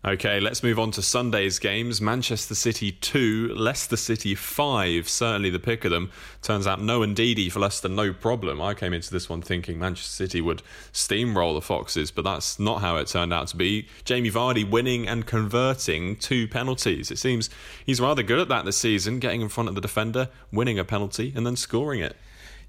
Okay, 0.05 0.41
let's 0.41 0.65
move 0.65 0.81
on 0.81 0.91
to 0.91 1.01
Sunday's 1.01 1.61
games. 1.61 2.01
Manchester 2.01 2.57
City 2.57 2.91
2, 2.91 3.55
Leicester 3.55 3.97
City 3.97 4.35
5. 4.35 5.09
Certainly 5.09 5.51
the 5.51 5.61
pick 5.61 5.85
of 5.85 5.93
them. 5.93 6.11
Turns 6.43 6.67
out 6.67 6.83
no 6.83 7.03
Ndidi 7.03 7.53
for 7.53 7.61
Leicester, 7.61 7.89
no 7.89 8.13
problem. 8.13 8.61
I 8.61 8.75
came 8.75 8.93
into 8.93 9.13
this 9.13 9.29
one 9.29 9.43
thinking 9.43 9.79
Manchester 9.79 10.11
City 10.11 10.41
would 10.41 10.65
steamroll 10.93 11.55
the 11.55 11.61
Foxes, 11.61 12.11
but 12.11 12.25
that's 12.25 12.59
not 12.59 12.81
how 12.81 12.97
it 12.97 13.07
turned 13.07 13.33
out 13.33 13.47
to 13.49 13.57
be. 13.57 13.87
Jamie 14.05 14.33
Vardy 14.33 14.69
winning 14.69 15.07
and 15.07 15.25
converting 15.25 16.17
two 16.17 16.49
penalties. 16.49 17.13
It 17.13 17.19
seems 17.19 17.49
he's 17.87 18.01
rather 18.01 18.25
good 18.25 18.41
at 18.41 18.49
that 18.49 18.65
this 18.65 18.79
season, 18.79 19.21
getting 19.21 19.41
in 19.41 19.49
front 19.49 19.69
of 19.69 19.77
the 19.77 19.81
defender, 19.81 20.31
winning 20.51 20.81
a 20.81 20.85
penalty, 20.85 21.33
and 21.37 21.47
then 21.47 21.55
scoring 21.55 22.01
it. 22.01 22.17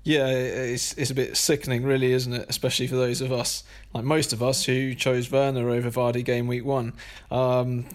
Yeah, 0.06 0.28
it's 0.28 0.94
it's 0.96 1.12
a 1.12 1.16
bit 1.16 1.38
sickening, 1.38 1.84
really, 1.84 2.12
isn't 2.12 2.34
it? 2.34 2.46
Especially 2.50 2.88
for 2.88 2.98
those 2.98 3.22
of 3.22 3.32
us, 3.32 3.64
like 3.94 4.04
most 4.04 4.34
of 4.34 4.44
us, 4.44 4.66
who 4.66 4.94
chose 4.94 5.32
Werner 5.32 5.70
over 5.70 5.90
Vardy 5.90 6.26
game 6.26 6.46
week 6.46 6.66
one. 6.66 6.92
Um, 7.32 7.86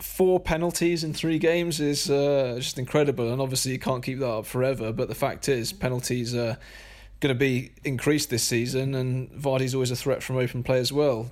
four 0.00 0.40
penalties 0.40 1.04
in 1.04 1.12
three 1.12 1.38
games 1.38 1.78
is 1.78 2.10
uh, 2.10 2.54
just 2.56 2.78
incredible, 2.78 3.30
and 3.30 3.42
obviously 3.42 3.72
you 3.72 3.78
can't 3.78 4.02
keep 4.02 4.18
that 4.20 4.30
up 4.30 4.46
forever. 4.46 4.92
But 4.92 5.08
the 5.08 5.14
fact 5.14 5.46
is, 5.46 5.74
penalties 5.74 6.34
are 6.34 6.56
going 7.20 7.34
to 7.34 7.38
be 7.38 7.72
increased 7.84 8.30
this 8.30 8.44
season, 8.44 8.94
and 8.94 9.30
Vardy's 9.32 9.74
always 9.74 9.90
a 9.90 9.96
threat 9.96 10.22
from 10.22 10.38
open 10.38 10.62
play 10.62 10.78
as 10.78 10.90
well. 10.90 11.30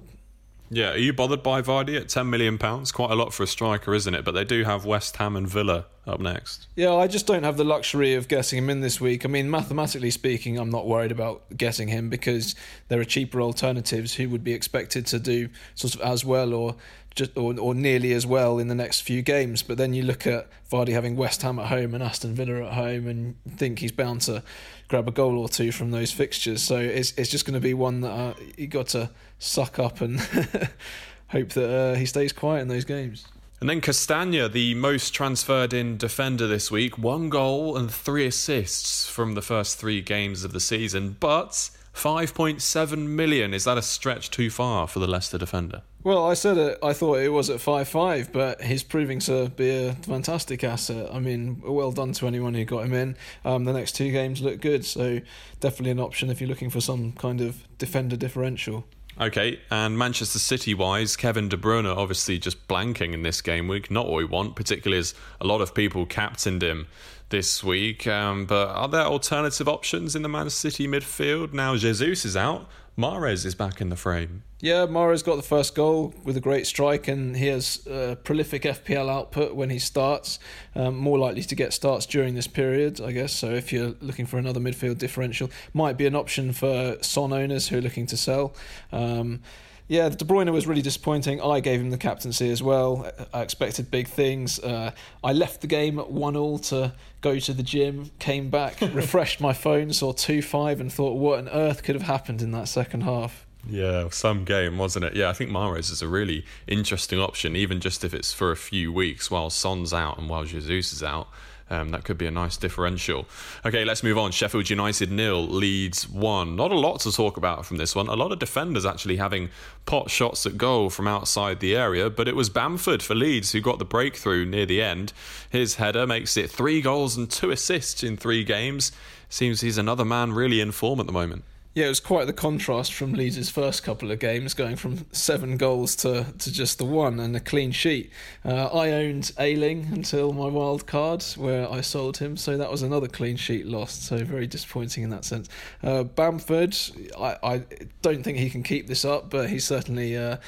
Yeah, 0.71 0.93
are 0.93 0.99
you 0.99 1.13
bothered 1.13 1.43
by 1.43 1.63
Vardy 1.63 1.97
at 1.97 2.09
ten 2.09 2.29
million 2.29 2.59
pounds? 2.59 2.93
Quite 2.93 3.11
a 3.11 3.15
lot 3.15 3.33
for 3.33 3.43
a 3.43 3.47
striker, 3.47 3.95
isn't 3.95 4.15
it? 4.15 4.25
But 4.25 4.33
they 4.33 4.45
do 4.45 4.65
have 4.65 4.85
West 4.85 5.17
Ham 5.17 5.37
and 5.37 5.49
Villa 5.49 5.87
up 6.07 6.21
next. 6.21 6.67
Yeah, 6.77 6.95
I 6.95 7.07
just 7.07 7.27
don't 7.27 7.43
have 7.43 7.57
the 7.57 7.65
luxury 7.65 8.15
of 8.15 8.29
getting 8.29 8.59
him 8.59 8.71
in 8.71 8.81
this 8.81 9.01
week. 9.01 9.25
I 9.25 9.29
mean, 9.29 9.51
mathematically 9.51 10.11
speaking, 10.11 10.59
I'm 10.59 10.71
not 10.71 10.87
worried 10.87 11.13
about 11.13 11.57
getting 11.57 11.89
him 11.89 12.09
because 12.09 12.55
there 12.89 13.01
are 13.01 13.05
cheaper 13.05 13.41
alternatives 13.41 14.15
who 14.15 14.29
would 14.29 14.45
be 14.45 14.53
expected 14.53 15.07
to 15.07 15.19
do 15.19 15.49
sort 15.75 15.95
of 15.95 16.01
as 16.01 16.25
well 16.25 16.55
or 16.55 16.77
just 17.17 17.37
or, 17.37 17.59
or 17.59 17.75
nearly 17.75 18.13
as 18.13 18.27
well 18.27 18.59
in 18.59 18.69
the 18.69 18.75
next 18.75 19.01
few 19.01 19.23
games. 19.23 19.63
But 19.63 19.79
then 19.79 19.95
you 19.95 20.03
look 20.03 20.27
at 20.27 20.49
Vardy 20.71 20.93
having 20.93 21.17
West 21.17 21.43
Ham 21.43 21.59
at 21.59 21.67
home 21.67 21.95
and 21.95 22.03
Aston 22.03 22.35
Villa 22.35 22.67
at 22.67 22.75
home, 22.75 23.09
and 23.09 23.37
think 23.57 23.81
he's 23.81 23.93
bound 23.93 24.21
to 24.23 24.43
grab 24.89 25.09
a 25.09 25.11
goal 25.11 25.39
or 25.39 25.49
two 25.49 25.73
from 25.73 25.91
those 25.91 26.13
fixtures. 26.13 26.63
So 26.63 26.79
it's 26.79 27.13
it's 27.17 27.31
just 27.31 27.45
going 27.45 27.55
to 27.55 27.61
be 27.61 27.75
one 27.75 28.01
that 28.01 28.11
uh, 28.11 28.35
you 28.57 28.67
got 28.67 28.89
to 28.89 29.11
suck 29.39 29.79
up 29.79 30.01
and 30.01 30.21
hope 31.29 31.51
that 31.51 31.71
uh, 31.71 31.95
he 31.95 32.07
stays 32.07 32.33
quiet 32.33 32.63
in 32.63 32.69
those 32.69 32.85
games. 32.85 33.27
And 33.61 33.71
then 33.71 33.81
Castagna, 33.81 34.51
the 34.51 34.75
most 34.75 35.15
transferred 35.15 35.73
in 35.73 35.97
defender 35.97 36.47
this 36.47 36.71
week, 36.71 36.99
one 36.99 37.31
goal 37.31 37.77
and 37.77 37.91
three 37.91 38.27
assists 38.27 39.09
from 39.09 39.33
the 39.33 39.41
first 39.41 39.79
three 39.79 40.03
games 40.03 40.45
of 40.45 40.53
the 40.53 40.61
season, 40.61 41.17
but 41.19 41.71
5.7 41.97 43.07
million. 43.09 43.55
Is 43.55 43.65
that 43.65 43.79
a 43.79 43.83
stretch 43.83 44.31
too 44.31 44.51
far 44.51 44.87
for 44.87 44.99
the 44.99 45.07
Leicester 45.07 45.39
defender? 45.39 45.81
Well, 46.05 46.27
I 46.27 46.35
said 46.35 46.59
it. 46.59 46.79
I 46.83 46.93
thought 46.93 47.19
it 47.19 47.31
was 47.31 47.51
at 47.51 47.61
five 47.61 47.89
five, 47.89 48.31
but 48.33 48.63
he's 48.63 48.83
proving 48.83 49.19
to 49.21 49.49
be 49.49 49.71
a 49.71 49.93
fantastic 49.95 50.63
asset. 50.63 51.13
I 51.13 51.19
mean, 51.19 51.63
well 51.65 51.91
done 51.91 52.13
to 52.13 52.27
anyone 52.27 52.55
who 52.55 52.65
got 52.65 52.85
him 52.85 52.93
in. 52.93 53.17
Um, 53.45 53.65
the 53.65 53.73
next 53.73 53.97
two 53.97 54.13
games 54.13 54.43
look 54.43 54.61
good, 54.61 54.85
so 54.85 55.21
definitely 55.59 55.91
an 55.91 56.01
option 56.01 56.31
if 56.31 56.41
you're 56.41 56.49
looking 56.49 56.71
for 56.71 56.81
some 56.81 57.13
kind 57.13 57.41
of 57.41 57.67
defender 57.79 58.15
differential. 58.15 58.85
Okay, 59.19 59.59
and 59.71 59.99
Manchester 59.99 60.39
City 60.39 60.75
wise, 60.75 61.17
Kevin 61.17 61.49
De 61.49 61.57
Bruyne 61.57 61.87
obviously 61.87 62.39
just 62.39 62.69
blanking 62.69 63.15
in 63.15 63.23
this 63.23 63.41
game 63.41 63.67
week. 63.67 63.91
Not 63.91 64.07
what 64.07 64.19
we 64.19 64.27
want, 64.27 64.55
particularly 64.55 64.99
as 64.99 65.15
a 65.41 65.47
lot 65.47 65.63
of 65.63 65.75
people 65.75 66.05
captained 66.05 66.63
him 66.63 66.87
this 67.29 67.63
week. 67.65 68.07
Um, 68.07 68.47
but 68.47 68.69
are 68.69 68.89
there 68.89 69.05
alternative 69.05 69.69
options 69.69 70.15
in 70.15 70.23
the 70.23 70.29
Man 70.29 70.51
City 70.51 70.87
midfield? 70.87 71.53
Now 71.53 71.77
Jesus 71.77 72.25
is 72.25 72.37
out, 72.37 72.69
Mahrez 72.99 73.45
is 73.45 73.55
back 73.55 73.81
in 73.81 73.91
the 73.91 73.97
frame. 73.97 74.43
Yeah, 74.61 74.87
Mahrez 74.87 75.23
got 75.23 75.37
the 75.37 75.43
first 75.43 75.75
goal 75.75 76.15
with 76.25 76.35
a 76.39 76.41
great 76.41 76.67
strike, 76.67 77.09
and 77.09 77.37
he 77.37 77.47
has 77.49 77.87
uh, 77.87 78.15
prolific 78.25 78.63
FPL 78.63 79.11
output 79.11 79.55
when 79.55 79.69
he 79.69 79.79
starts. 79.79 80.39
Um, 80.75 80.97
more 80.97 81.19
likely 81.19 81.43
to 81.43 81.55
get 81.55 81.75
starts 81.75 82.07
during 82.07 82.35
this 82.35 82.47
period, 82.47 82.99
I 83.01 83.13
guess. 83.13 83.35
So 83.35 83.51
if 83.51 83.71
you're 83.71 83.95
looking 84.01 84.25
for 84.25 84.39
another 84.39 84.61
midfield 84.61 84.97
differential, 84.97 85.51
might 85.75 85.99
be 85.99 86.07
an 86.07 86.15
option 86.15 86.55
for 86.55 86.97
Son 87.03 87.35
owners 87.35 87.69
who 87.69 87.79
are 87.79 87.83
looking 87.83 88.07
to 88.07 88.17
sell. 88.17 88.55
Um, 88.93 89.43
yeah, 89.89 90.09
De 90.09 90.25
Bruyne 90.25 90.51
was 90.53 90.67
really 90.67 90.83
disappointing. 90.83 91.41
I 91.41 91.61
gave 91.61 91.81
him 91.81 91.91
the 91.91 91.99
captaincy 91.99 92.51
as 92.51 92.63
well. 92.63 93.11
I 93.33 93.43
expected 93.43 93.91
big 93.91 94.09
things. 94.09 94.59
Uh, 94.59 94.91
I 95.23 95.33
left 95.33 95.61
the 95.61 95.69
game 95.69 95.99
at 95.99 96.11
one 96.11 96.37
all 96.37 96.59
to 96.59 96.93
go 97.21 97.39
to 97.39 97.53
the 97.53 97.63
gym. 97.63 98.11
Came 98.19 98.51
back, 98.51 98.81
refreshed 98.93 99.41
my 99.41 99.53
phone, 99.53 99.93
saw 99.93 100.13
two 100.13 100.43
five, 100.43 100.81
and 100.81 100.93
thought, 100.93 101.17
what 101.17 101.39
on 101.39 101.49
earth 101.49 101.85
could 101.85 101.95
have 101.95 102.03
happened 102.03 102.43
in 102.43 102.51
that 102.53 102.69
second 102.69 103.03
half? 103.03 103.47
Yeah, 103.69 104.09
some 104.11 104.45
game, 104.45 104.79
wasn't 104.79 105.07
it? 105.07 105.17
Yeah, 105.17 105.29
I 105.29 105.33
think 105.33 105.51
Mahrez 105.51 105.91
is 105.91 106.01
a 106.01 106.09
really 106.09 106.45
interesting 106.67 107.19
option, 107.19 107.57
even 107.57 107.81
just 107.81 108.05
if 108.05 108.15
it's 108.15 108.33
for 108.33 108.53
a 108.53 108.57
few 108.57 108.93
weeks 108.93 109.31
while 109.31 109.51
Son's 109.51 109.93
out 109.93 110.19
and 110.19 110.29
while 110.29 110.45
Jesus 110.45 110.93
is 110.93 111.03
out. 111.03 111.29
Um, 111.69 111.89
that 111.91 112.05
could 112.05 112.17
be 112.17 112.27
a 112.27 112.31
nice 112.31 112.57
differential. 112.57 113.27
Okay, 113.65 113.85
let's 113.85 114.05
move 114.05 114.17
on. 114.17 114.31
Sheffield 114.31 114.71
United 114.71 115.11
nil, 115.11 115.45
Leeds 115.45 116.09
one. 116.09 116.55
Not 116.55 116.71
a 116.71 116.79
lot 116.79 117.01
to 117.01 117.13
talk 117.13 117.37
about 117.37 117.67
from 117.67 117.77
this 117.77 117.95
one. 117.97 118.07
A 118.07 118.15
lot 118.15 118.31
of 118.31 118.39
defenders 118.39 118.87
actually 118.87 119.17
having 119.17 119.51
pot 119.85 120.09
shots 120.09 120.47
at 120.47 120.57
goal 120.57 120.91
from 120.91 121.09
outside 121.09 121.59
the 121.59 121.75
area, 121.75 122.09
but 122.09 122.29
it 122.29 122.37
was 122.37 122.49
Bamford 122.49 123.03
for 123.03 123.17
Leeds 123.17 123.51
who 123.51 123.61
got 123.61 123.81
the 123.81 123.85
breakthrough 123.85 124.45
near 124.45 124.65
the 124.67 124.81
end. 124.81 125.13
His 125.51 125.75
header 125.75 126.07
makes 126.07 126.37
it 126.37 126.51
three 126.51 126.81
goals 126.81 127.17
and 127.17 127.29
two 127.29 127.51
assists 127.51 128.05
in 128.05 128.17
three 128.17 128.45
games. 128.45 128.93
Seems 129.29 129.61
he's 129.61 129.79
another 129.79 130.05
man 130.05 130.33
really 130.33 130.61
in 130.61 130.71
form 130.71 131.01
at 131.01 131.07
the 131.07 131.13
moment. 131.13 131.43
Yeah, 131.77 131.85
it 131.85 131.89
was 131.91 132.01
quite 132.01 132.27
the 132.27 132.33
contrast 132.33 132.95
from 132.95 133.13
Leeds' 133.13 133.51
first 133.51 133.83
couple 133.83 134.11
of 134.11 134.19
games, 134.19 134.55
going 134.55 134.77
from 134.77 135.05
seven 135.13 135.59
goals 135.59 135.95
to, 135.97 136.25
to 136.39 136.51
just 136.51 136.79
the 136.79 136.87
one 136.87 137.21
and 137.21 137.37
a 137.37 137.41
clean 137.41 137.71
sheet. 137.71 138.11
Uh, 138.47 138.69
I 138.69 138.93
owned 138.93 139.31
Ayling 139.39 139.89
until 139.93 140.33
my 140.33 140.47
wild 140.49 140.87
card, 140.87 141.23
where 141.37 141.71
I 141.71 141.83
sold 141.83 142.17
him, 142.17 142.39
so 142.39 142.57
that 142.57 142.71
was 142.71 142.81
another 142.81 143.09
clean 143.09 143.37
sheet 143.37 143.67
lost. 143.67 144.07
So 144.07 144.25
very 144.25 144.47
disappointing 144.47 145.05
in 145.05 145.11
that 145.11 145.27
sense. 145.27 145.51
Uh, 145.83 146.05
Bamford, 146.05 146.75
I, 147.21 147.37
I 147.43 147.63
don't 148.01 148.23
think 148.23 148.39
he 148.39 148.49
can 148.49 148.63
keep 148.63 148.87
this 148.87 149.05
up, 149.05 149.29
but 149.29 149.51
he's 149.51 149.67
certainly 149.67 150.17
uh, 150.17 150.39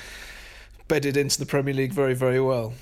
bedded 0.88 1.18
into 1.18 1.38
the 1.38 1.44
Premier 1.44 1.74
League 1.74 1.92
very, 1.92 2.14
very 2.14 2.40
well. 2.40 2.72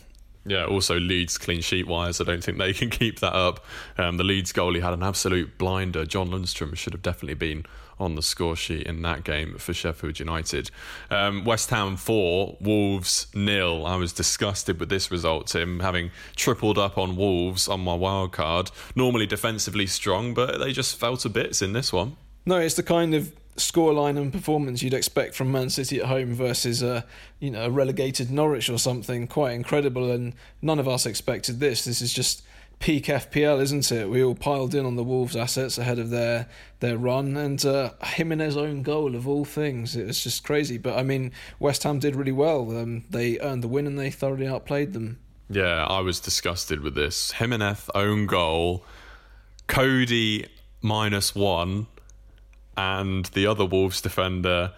Yeah, 0.45 0.67
also 0.67 1.01
Leeds 1.01 1.37
clean 1.37 1.63
sheet 1.63 1.89
wise, 1.89 2.21
I 2.21 2.25
don't 2.25 2.45
think 2.45 2.59
they 2.59 2.73
can 2.75 2.91
keep 2.91 3.19
that 3.19 3.35
up. 3.35 3.65
Um, 3.99 4.19
the 4.19 4.25
Leeds 4.25 4.53
goalie 4.53 4.83
had 4.83 4.93
an 4.93 5.03
absolute 5.03 5.59
blinder. 5.59 6.07
John 6.07 6.29
Lundstram 6.29 6.77
should 6.77 6.93
have 6.93 7.03
definitely 7.03 7.35
been 7.35 7.67
on 7.99 8.15
the 8.15 8.23
score 8.23 8.57
sheet 8.57 8.87
in 8.87 9.03
that 9.03 9.25
game 9.25 9.57
for 9.59 9.73
Sheffield 9.73 10.19
United. 10.19 10.71
Um, 11.11 11.45
West 11.45 11.71
Ham 11.71 11.97
4, 11.97 12.59
Wolves 12.61 13.27
nil. 13.35 13.87
I 13.87 13.97
was 13.97 14.13
disgusted 14.13 14.79
with 14.79 14.89
this 14.89 15.11
result, 15.11 15.49
Tim, 15.49 15.81
having 15.81 16.11
tripled 16.35 16.79
up 16.79 16.99
on 16.99 17.17
Wolves 17.17 17.69
on 17.69 17.81
my 17.81 17.95
wild 17.95 18.33
card. 18.33 18.71
Normally 18.95 19.27
defensively 19.27 19.87
strong, 19.87 20.35
but 20.35 20.59
they 20.59 20.73
just 20.73 20.97
fell 20.97 21.17
to 21.19 21.29
bits 21.29 21.63
in 21.63 21.73
this 21.73 21.93
one. 21.93 22.17
No, 22.45 22.59
it's 22.59 22.75
the 22.75 22.83
kind 22.83 23.15
of 23.15 23.33
scoreline 23.57 24.19
and 24.19 24.33
performance 24.33 24.83
you'd 24.83 24.95
expect 24.95 25.35
from 25.35 25.51
Man 25.51 25.71
City 25.71 25.99
at 26.01 26.07
home 26.07 26.35
versus 26.35 26.83
a 26.83 27.07
you 27.41 27.51
know 27.51 27.65
a 27.65 27.71
relegated 27.71 28.31
Norwich 28.31 28.69
or 28.69 28.79
something. 28.79 29.27
Quite 29.27 29.53
incredible, 29.53 30.11
and 30.11 30.35
none 30.63 30.79
of 30.79 30.87
us 30.87 31.07
expected 31.07 31.61
this. 31.61 31.85
This 31.85 32.01
is 32.01 32.13
just 32.13 32.43
peak 32.79 33.07
FPL, 33.07 33.61
isn't 33.63 33.91
it? 33.91 34.09
We 34.09 34.23
all 34.23 34.35
piled 34.35 34.75
in 34.75 34.85
on 34.85 34.97
the 34.97 35.05
Wolves 35.05 35.37
assets 35.37 35.79
ahead 35.79 35.99
of 35.99 36.11
their 36.11 36.49
their 36.81 36.99
run, 36.99 37.37
and 37.37 37.65
uh, 37.65 37.91
Jimenez 38.03 38.57
own 38.57 38.83
goal 38.83 39.15
of 39.15 39.27
all 39.27 39.45
things. 39.45 39.97
It 39.97 40.07
was 40.07 40.23
just 40.23 40.45
crazy. 40.45 40.79
But 40.79 40.99
I 40.99 41.03
mean, 41.03 41.33
West 41.59 41.83
Ham 41.85 41.99
did 41.99 42.17
really 42.17 42.33
well. 42.33 42.77
Um, 42.77 43.05
they 43.11 43.41
earned 43.41 43.63
the 43.63 43.69
win 43.69 43.87
and 43.87 43.99
they 43.99 44.11
thoroughly 44.11 44.47
outplayed 44.47 44.93
them. 44.93 45.19
Yeah, 45.49 45.85
I 45.85 46.01
was 46.01 46.21
disgusted 46.21 46.81
with 46.81 46.95
this. 46.95 47.33
Jimenez 47.33 47.89
own 47.95 48.27
goal, 48.27 48.85
Coady 49.69 50.47
minus 50.83 51.35
one, 51.35 51.87
and 52.77 53.27
the 53.27 53.47
other 53.47 53.65
Wolves 53.65 54.01
defender. 54.01 54.73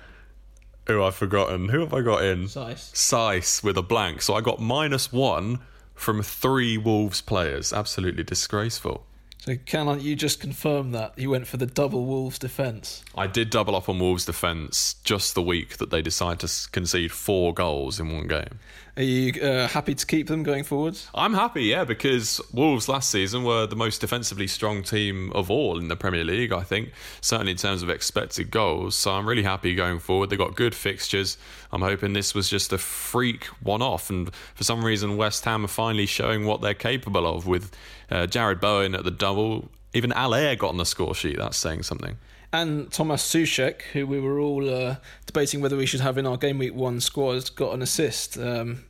Who 0.86 1.02
I've 1.02 1.14
forgotten. 1.14 1.68
Who 1.68 1.80
have 1.80 1.92
I 1.92 2.00
got 2.00 2.24
in? 2.24 2.48
Sice. 2.48 2.92
Saïss 2.94 3.62
with 3.62 3.76
a 3.76 3.82
blank. 3.82 4.22
So 4.22 4.32
I 4.32 4.40
got 4.40 4.58
minus 4.58 5.12
one 5.12 5.58
from 5.98 6.22
three 6.22 6.78
Wolves 6.78 7.20
players. 7.20 7.72
Absolutely 7.72 8.22
disgraceful. 8.22 9.07
So 9.38 9.56
can 9.64 10.00
you 10.00 10.16
just 10.16 10.40
confirm 10.40 10.90
that 10.92 11.16
you 11.16 11.30
went 11.30 11.46
for 11.46 11.56
the 11.56 11.66
double 11.66 12.04
Wolves 12.04 12.38
defence? 12.38 13.04
I 13.16 13.26
did 13.26 13.50
double 13.50 13.76
up 13.76 13.88
on 13.88 13.98
Wolves 13.98 14.24
defence 14.24 14.96
just 15.04 15.34
the 15.34 15.42
week 15.42 15.78
that 15.78 15.90
they 15.90 16.02
decided 16.02 16.48
to 16.48 16.70
concede 16.70 17.12
four 17.12 17.54
goals 17.54 18.00
in 18.00 18.12
one 18.12 18.26
game. 18.26 18.58
Are 18.98 19.02
you 19.02 19.40
uh, 19.40 19.68
happy 19.68 19.94
to 19.94 20.04
keep 20.04 20.26
them 20.26 20.42
going 20.42 20.64
forward? 20.64 20.98
I'm 21.14 21.32
happy, 21.32 21.62
yeah, 21.62 21.84
because 21.84 22.40
Wolves 22.52 22.88
last 22.88 23.10
season 23.10 23.44
were 23.44 23.64
the 23.64 23.76
most 23.76 24.00
defensively 24.00 24.48
strong 24.48 24.82
team 24.82 25.30
of 25.36 25.52
all 25.52 25.78
in 25.78 25.86
the 25.86 25.94
Premier 25.94 26.24
League, 26.24 26.52
I 26.52 26.64
think, 26.64 26.90
certainly 27.20 27.52
in 27.52 27.58
terms 27.58 27.84
of 27.84 27.90
expected 27.90 28.50
goals. 28.50 28.96
So 28.96 29.12
I'm 29.12 29.28
really 29.28 29.44
happy 29.44 29.76
going 29.76 30.00
forward. 30.00 30.30
They've 30.30 30.38
got 30.38 30.56
good 30.56 30.74
fixtures. 30.74 31.38
I'm 31.70 31.82
hoping 31.82 32.12
this 32.12 32.34
was 32.34 32.50
just 32.50 32.72
a 32.72 32.78
freak 32.78 33.44
one 33.62 33.82
off. 33.82 34.10
And 34.10 34.34
for 34.56 34.64
some 34.64 34.84
reason, 34.84 35.16
West 35.16 35.44
Ham 35.44 35.64
are 35.64 35.68
finally 35.68 36.06
showing 36.06 36.44
what 36.44 36.60
they're 36.60 36.74
capable 36.74 37.24
of 37.24 37.46
with 37.46 37.70
uh, 38.10 38.26
Jarrod 38.26 38.60
Bowen 38.60 38.94
at 38.94 39.04
the 39.04 39.10
double 39.10 39.70
even 39.94 40.10
Haller 40.10 40.54
got 40.56 40.68
on 40.68 40.76
the 40.76 40.86
score 40.86 41.14
sheet. 41.14 41.38
That's 41.38 41.56
saying 41.56 41.82
something. 41.82 42.18
And 42.52 42.90
Thomas 42.90 43.22
Soucek, 43.22 43.82
who 43.92 44.06
we 44.06 44.20
were 44.20 44.38
all 44.38 44.68
uh, 44.68 44.96
debating 45.26 45.60
whether 45.60 45.76
we 45.76 45.86
should 45.86 46.00
have 46.00 46.16
in 46.16 46.26
our 46.26 46.36
game 46.36 46.58
week 46.58 46.74
one 46.74 47.00
squad, 47.00 47.54
got 47.56 47.74
an 47.74 47.82
assist. 47.82 48.38
Um, 48.38 48.84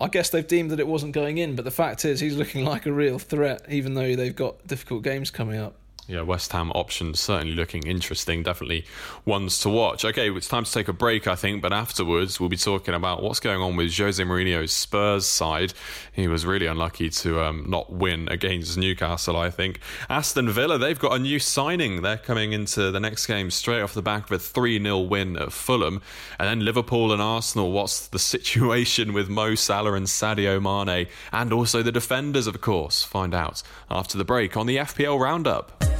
I 0.00 0.08
guess 0.08 0.30
they've 0.30 0.46
deemed 0.46 0.70
that 0.70 0.80
it 0.80 0.86
wasn't 0.86 1.12
going 1.12 1.36
in, 1.36 1.56
but 1.56 1.66
the 1.66 1.70
fact 1.70 2.04
is 2.04 2.20
he's 2.20 2.36
looking 2.36 2.64
like 2.64 2.86
a 2.86 2.92
real 2.92 3.18
threat, 3.18 3.62
even 3.68 3.94
though 3.94 4.16
they've 4.16 4.34
got 4.34 4.66
difficult 4.66 5.02
games 5.02 5.30
coming 5.30 5.58
up 5.58 5.76
yeah, 6.08 6.22
West 6.22 6.50
Ham 6.52 6.72
options 6.72 7.20
certainly 7.20 7.54
looking 7.54 7.86
interesting. 7.86 8.42
Definitely 8.42 8.86
ones 9.26 9.60
to 9.60 9.68
watch. 9.68 10.06
Okay, 10.06 10.30
it's 10.30 10.48
time 10.48 10.64
to 10.64 10.72
take 10.72 10.88
a 10.88 10.92
break, 10.94 11.26
I 11.26 11.36
think, 11.36 11.60
but 11.60 11.70
afterwards 11.70 12.40
we'll 12.40 12.48
be 12.48 12.56
talking 12.56 12.94
about 12.94 13.22
what's 13.22 13.40
going 13.40 13.60
on 13.60 13.76
with 13.76 13.94
Jose 13.94 14.22
Mourinho's 14.22 14.72
Spurs 14.72 15.26
side. 15.26 15.74
He 16.10 16.26
was 16.26 16.46
really 16.46 16.64
unlucky 16.64 17.10
to 17.10 17.42
um, 17.42 17.66
not 17.68 17.92
win 17.92 18.26
against 18.30 18.78
Newcastle, 18.78 19.36
I 19.36 19.50
think. 19.50 19.80
Aston 20.08 20.48
Villa, 20.48 20.78
they've 20.78 20.98
got 20.98 21.12
a 21.12 21.18
new 21.18 21.38
signing. 21.38 22.00
They're 22.00 22.16
coming 22.16 22.52
into 22.52 22.90
the 22.90 23.00
next 23.00 23.26
game 23.26 23.50
straight 23.50 23.82
off 23.82 23.92
the 23.92 24.00
back 24.00 24.24
of 24.24 24.32
a 24.32 24.38
3 24.38 24.82
0 24.82 25.00
win 25.00 25.36
at 25.36 25.52
Fulham. 25.52 26.00
And 26.38 26.48
then 26.48 26.64
Liverpool 26.64 27.12
and 27.12 27.20
Arsenal. 27.20 27.70
What's 27.70 28.08
the 28.08 28.18
situation 28.18 29.12
with 29.12 29.28
Mo 29.28 29.54
Salah 29.56 29.92
and 29.92 30.06
Sadio 30.06 30.58
Mane? 30.58 31.06
And 31.32 31.52
also 31.52 31.82
the 31.82 31.92
defenders, 31.92 32.46
of 32.46 32.62
course. 32.62 33.02
Find 33.02 33.34
out 33.34 33.62
after 33.90 34.16
the 34.16 34.24
break 34.24 34.56
on 34.56 34.64
the 34.64 34.78
FPL 34.78 35.20
Roundup. 35.20 35.97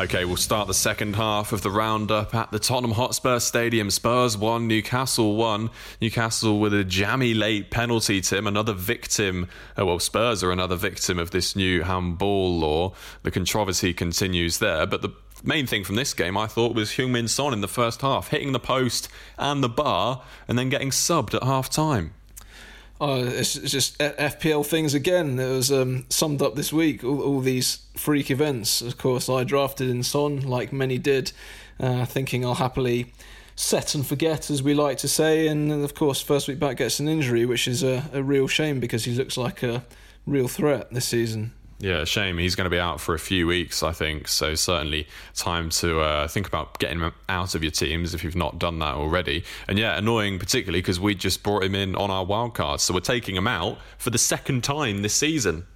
Okay, 0.00 0.24
we'll 0.24 0.38
start 0.38 0.66
the 0.66 0.72
second 0.72 1.14
half 1.16 1.52
of 1.52 1.60
the 1.60 1.70
roundup 1.70 2.34
at 2.34 2.50
the 2.50 2.58
Tottenham 2.58 2.92
Hotspur 2.92 3.38
Stadium. 3.38 3.90
Spurs 3.90 4.34
1, 4.34 4.66
Newcastle 4.66 5.36
1. 5.36 5.68
Newcastle 6.00 6.58
with 6.58 6.72
a 6.72 6.84
jammy 6.84 7.34
late 7.34 7.70
penalty, 7.70 8.22
Tim. 8.22 8.46
Another 8.46 8.72
victim. 8.72 9.46
Oh, 9.76 9.84
well, 9.84 9.98
Spurs 9.98 10.42
are 10.42 10.52
another 10.52 10.74
victim 10.74 11.18
of 11.18 11.32
this 11.32 11.54
new 11.54 11.82
handball 11.82 12.58
law. 12.58 12.94
The 13.24 13.30
controversy 13.30 13.92
continues 13.92 14.56
there. 14.56 14.86
But 14.86 15.02
the 15.02 15.10
main 15.44 15.66
thing 15.66 15.84
from 15.84 15.96
this 15.96 16.14
game, 16.14 16.34
I 16.34 16.46
thought, 16.46 16.74
was 16.74 16.92
Heung-min 16.92 17.28
Son 17.28 17.52
in 17.52 17.60
the 17.60 17.68
first 17.68 18.00
half, 18.00 18.28
hitting 18.28 18.52
the 18.52 18.58
post 18.58 19.10
and 19.36 19.62
the 19.62 19.68
bar 19.68 20.22
and 20.48 20.58
then 20.58 20.70
getting 20.70 20.88
subbed 20.88 21.34
at 21.34 21.42
half 21.42 21.68
time. 21.68 22.14
Oh, 23.00 23.24
it's, 23.24 23.54
just 23.54 23.98
FPL 23.98 24.66
things 24.66 24.92
again. 24.92 25.38
It 25.38 25.48
was 25.48 25.72
um, 25.72 26.04
summed 26.10 26.42
up 26.42 26.54
this 26.54 26.70
week. 26.70 27.02
All, 27.02 27.22
all, 27.22 27.40
these 27.40 27.78
freak 27.96 28.30
events. 28.30 28.82
Of 28.82 28.98
course, 28.98 29.30
I 29.30 29.42
drafted 29.42 29.88
in 29.88 30.02
Son, 30.02 30.42
like 30.42 30.70
many 30.70 30.98
did, 30.98 31.32
uh, 31.78 32.04
thinking 32.04 32.44
I'll 32.44 32.56
happily 32.56 33.12
set 33.56 33.94
and 33.94 34.06
forget, 34.06 34.50
as 34.50 34.62
we 34.62 34.74
like 34.74 34.98
to 34.98 35.08
say. 35.08 35.48
And 35.48 35.72
of 35.72 35.94
course, 35.94 36.20
first 36.20 36.46
week 36.46 36.58
back 36.58 36.76
gets 36.76 37.00
an 37.00 37.08
injury, 37.08 37.46
which 37.46 37.66
is 37.66 37.82
a, 37.82 38.04
a 38.12 38.22
real 38.22 38.46
shame 38.46 38.80
because 38.80 39.06
he 39.06 39.12
looks 39.12 39.38
like 39.38 39.62
a 39.62 39.82
real 40.26 40.46
threat 40.46 40.92
this 40.92 41.06
season. 41.06 41.52
Yeah, 41.80 42.04
shame. 42.04 42.36
He's 42.36 42.54
going 42.54 42.66
to 42.66 42.70
be 42.70 42.78
out 42.78 43.00
for 43.00 43.14
a 43.14 43.18
few 43.18 43.46
weeks, 43.46 43.82
I 43.82 43.92
think. 43.92 44.28
So 44.28 44.54
certainly 44.54 45.08
time 45.34 45.70
to 45.70 46.00
uh, 46.00 46.28
think 46.28 46.46
about 46.46 46.78
getting 46.78 47.00
him 47.00 47.14
out 47.26 47.54
of 47.54 47.64
your 47.64 47.70
teams 47.70 48.12
if 48.12 48.22
you've 48.22 48.36
not 48.36 48.58
done 48.58 48.78
that 48.80 48.94
already. 48.94 49.44
And 49.66 49.78
yeah, 49.78 49.96
annoying 49.96 50.38
particularly 50.38 50.80
because 50.80 51.00
we 51.00 51.14
just 51.14 51.42
brought 51.42 51.64
him 51.64 51.74
in 51.74 51.96
on 51.96 52.10
our 52.10 52.24
wild 52.24 52.52
card, 52.54 52.80
so 52.80 52.92
we're 52.92 53.00
taking 53.00 53.34
him 53.34 53.46
out 53.46 53.78
for 53.96 54.10
the 54.10 54.18
second 54.18 54.62
time 54.62 55.00
this 55.00 55.14
season. 55.14 55.66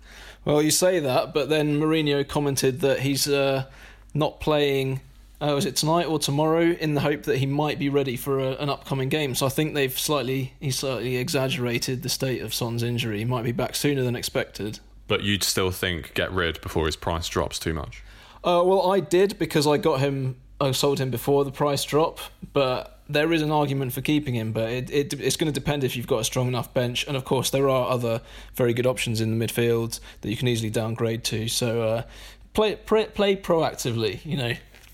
Well, 0.45 0.61
you 0.61 0.71
say 0.71 1.01
that, 1.01 1.33
but 1.33 1.49
then 1.49 1.81
Mourinho 1.81 2.29
commented 2.29 2.81
that 2.81 3.01
he's 3.01 3.27
uh, 3.27 3.65
not 4.13 4.41
playing. 4.41 5.01
Uh, 5.41 5.53
was 5.55 5.65
it 5.65 5.75
tonight 5.75 6.05
or 6.05 6.19
tomorrow? 6.19 6.65
In 6.65 6.93
the 6.93 7.01
hope 7.01 7.23
that 7.23 7.39
he 7.39 7.47
might 7.47 7.79
be 7.79 7.89
ready 7.89 8.19
for 8.19 8.41
a, 8.41 8.51
an 8.57 8.69
upcoming 8.69 9.09
game. 9.09 9.35
So 9.35 9.47
I 9.47 9.49
think 9.49 9.73
they've 9.73 9.99
slightly 9.99 10.53
he 10.61 10.71
slightly 10.71 11.17
exaggerated 11.17 12.03
the 12.03 12.11
state 12.11 12.43
of 12.43 12.53
Son's 12.53 12.83
injury. 12.83 13.21
He 13.21 13.25
might 13.25 13.45
be 13.45 13.53
back 13.53 13.75
sooner 13.75 14.03
than 14.03 14.17
expected. 14.17 14.81
But 15.07 15.23
you'd 15.23 15.43
still 15.43 15.71
think 15.71 16.15
get 16.15 16.33
rid 16.33 16.61
before 16.61 16.87
his 16.87 16.97
price 16.97 17.29
drops 17.29 17.59
too 17.59 17.75
much. 17.75 18.03
Uh, 18.43 18.63
well, 18.65 18.91
I 18.91 19.01
did 19.01 19.39
because 19.39 19.67
I 19.67 19.77
got 19.77 20.01
him. 20.01 20.37
I 20.61 20.71
sold 20.73 20.99
him 20.99 21.11
before 21.11 21.45
the 21.45 21.51
price 21.51 21.85
drop, 21.85 22.21
but 22.53 23.01
there 23.09 23.33
is 23.33 23.43
an 23.43 23.51
argument 23.51 23.93
for 23.93 24.01
keeping 24.01 24.35
him. 24.35 24.53
But 24.53 24.71
it, 24.71 24.91
it 24.91 25.13
it's 25.15 25.37
going 25.37 25.53
to 25.53 25.59
depend 25.59 25.85
if 25.85 25.97
you've 25.97 26.07
got 26.07 26.21
a 26.21 26.25
strong 26.25 26.49
enough 26.49 26.73
bench, 26.73 27.07
and 27.07 27.17
of 27.17 27.25
course 27.25 27.51
there 27.51 27.69
are 27.69 27.89
other 27.89 28.21
very 28.55 28.73
good 28.73 28.87
options 28.87 29.21
in 29.21 29.37
the 29.37 29.45
midfield 29.47 30.01
that 30.21 30.31
you 30.31 30.37
can 30.37 30.49
easily 30.49 30.71
downgrade 30.71 31.25
to. 31.25 31.49
So 31.49 31.83
uh, 31.83 32.03
play, 32.53 32.77
play 32.77 33.07
play 33.07 33.37
proactively. 33.37 34.25
You 34.25 34.37
know, 34.37 34.53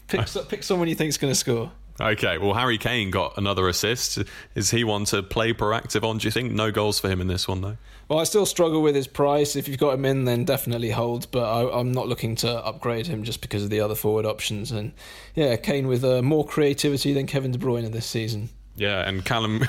pick 0.09 0.27
pick 0.49 0.63
someone 0.63 0.89
you 0.89 0.95
think 0.95 1.11
is 1.11 1.19
going 1.19 1.33
to 1.33 1.39
score. 1.39 1.73
Okay, 2.01 2.39
well, 2.39 2.55
Harry 2.55 2.79
Kane 2.79 3.11
got 3.11 3.37
another 3.37 3.69
assist. 3.69 4.19
Is 4.55 4.71
he 4.71 4.85
one 4.85 5.05
to 5.07 5.23
play 5.23 5.53
proactive 5.53 6.03
on? 6.03 6.19
Do 6.19 6.27
you 6.27 6.31
think 6.31 6.53
no 6.53 6.71
goals 6.71 6.99
for 6.99 7.09
him 7.09 7.21
in 7.21 7.27
this 7.27 7.47
one 7.47 7.61
though? 7.61 7.77
Well, 8.09 8.19
I 8.19 8.25
still 8.25 8.47
struggle 8.47 8.83
with 8.83 8.95
his 8.95 9.07
price. 9.07 9.55
If 9.55 9.69
you've 9.69 9.79
got 9.79 9.95
him 9.95 10.05
in, 10.05 10.25
then 10.25 10.45
definitely 10.45 10.91
hold. 10.91 11.31
But 11.31 11.45
I, 11.45 11.79
am 11.79 11.93
not 11.93 12.09
looking 12.09 12.35
to 12.37 12.51
upgrade 12.65 13.07
him 13.07 13.23
just 13.23 13.41
because 13.41 13.63
of 13.63 13.71
the 13.71 13.81
other 13.81 13.95
forward 13.95 14.27
options. 14.27 14.73
And 14.73 14.93
yeah, 15.35 15.55
Kane 15.57 15.87
with 15.87 16.03
uh, 16.03 16.23
more 16.23 16.45
creativity 16.45 17.13
than 17.13 17.27
Kevin 17.27 17.53
De 17.53 17.59
Bruyne 17.59 17.91
this 17.93 18.07
season. 18.07 18.49
Yeah, 18.77 19.07
and 19.07 19.25
Callum. 19.25 19.65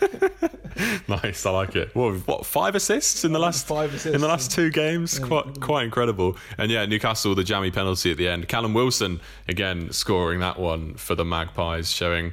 nice, 1.08 1.46
I 1.46 1.50
like 1.50 1.76
it. 1.76 1.94
What, 1.94 2.26
what 2.26 2.46
five 2.46 2.74
assists 2.74 3.24
in 3.24 3.32
the 3.32 3.38
last 3.38 3.66
five 3.66 3.90
assists 3.90 4.14
in 4.14 4.20
the 4.20 4.28
last 4.28 4.50
two 4.50 4.70
games? 4.70 5.18
Yeah. 5.18 5.26
Quite 5.26 5.60
quite 5.60 5.84
incredible. 5.84 6.36
And 6.58 6.70
yeah, 6.70 6.86
Newcastle 6.86 7.34
the 7.34 7.44
jammy 7.44 7.70
penalty 7.70 8.10
at 8.10 8.16
the 8.16 8.28
end. 8.28 8.48
Callum 8.48 8.74
Wilson 8.74 9.20
again 9.48 9.92
scoring 9.92 10.40
that 10.40 10.58
one 10.58 10.94
for 10.94 11.14
the 11.14 11.24
Magpies, 11.24 11.90
showing 11.90 12.32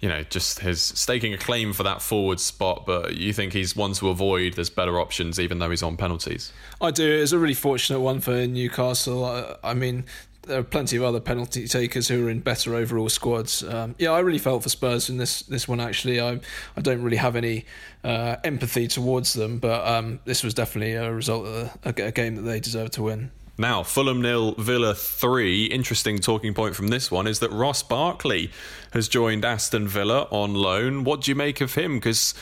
you 0.00 0.08
know, 0.10 0.22
just 0.24 0.60
his 0.60 0.82
staking 0.82 1.32
a 1.32 1.38
claim 1.38 1.72
for 1.72 1.82
that 1.82 2.02
forward 2.02 2.38
spot, 2.38 2.84
but 2.86 3.16
you 3.16 3.32
think 3.32 3.52
he's 3.54 3.74
one 3.74 3.92
to 3.94 4.10
avoid. 4.10 4.52
There's 4.52 4.68
better 4.68 5.00
options, 5.00 5.40
even 5.40 5.58
though 5.58 5.70
he's 5.70 5.82
on 5.82 5.96
penalties. 5.96 6.52
I 6.80 6.90
do. 6.90 7.10
It's 7.10 7.32
a 7.32 7.38
really 7.38 7.54
fortunate 7.54 8.00
one 8.00 8.20
for 8.20 8.46
Newcastle. 8.46 9.24
I, 9.24 9.56
I 9.64 9.74
mean, 9.74 10.04
there 10.46 10.60
are 10.60 10.64
plenty 10.64 10.96
of 10.96 11.02
other 11.02 11.20
penalty 11.20 11.66
takers 11.66 12.08
who 12.08 12.26
are 12.26 12.30
in 12.30 12.40
better 12.40 12.74
overall 12.74 13.08
squads. 13.08 13.62
Um, 13.62 13.94
yeah, 13.98 14.10
I 14.10 14.20
really 14.20 14.38
felt 14.38 14.62
for 14.62 14.68
Spurs 14.68 15.10
in 15.10 15.18
this 15.18 15.42
this 15.42 15.68
one. 15.68 15.80
Actually, 15.80 16.20
I 16.20 16.40
I 16.76 16.80
don't 16.80 17.02
really 17.02 17.16
have 17.16 17.36
any 17.36 17.64
uh, 18.04 18.36
empathy 18.44 18.88
towards 18.88 19.32
them, 19.32 19.58
but 19.58 19.86
um, 19.86 20.20
this 20.24 20.42
was 20.42 20.54
definitely 20.54 20.94
a 20.94 21.12
result 21.12 21.46
of 21.46 21.78
a, 21.84 22.06
a 22.06 22.12
game 22.12 22.36
that 22.36 22.42
they 22.42 22.60
deserved 22.60 22.92
to 22.94 23.02
win. 23.02 23.30
Now, 23.58 23.82
Fulham 23.82 24.20
nil, 24.20 24.52
Villa 24.58 24.94
three. 24.94 25.64
Interesting 25.64 26.18
talking 26.18 26.52
point 26.52 26.76
from 26.76 26.88
this 26.88 27.10
one 27.10 27.26
is 27.26 27.38
that 27.38 27.50
Ross 27.50 27.82
Barkley 27.82 28.50
has 28.92 29.08
joined 29.08 29.44
Aston 29.44 29.88
Villa 29.88 30.28
on 30.30 30.52
loan. 30.54 31.04
What 31.04 31.22
do 31.22 31.30
you 31.30 31.34
make 31.34 31.62
of 31.62 31.74
him? 31.74 31.96
Because 31.96 32.34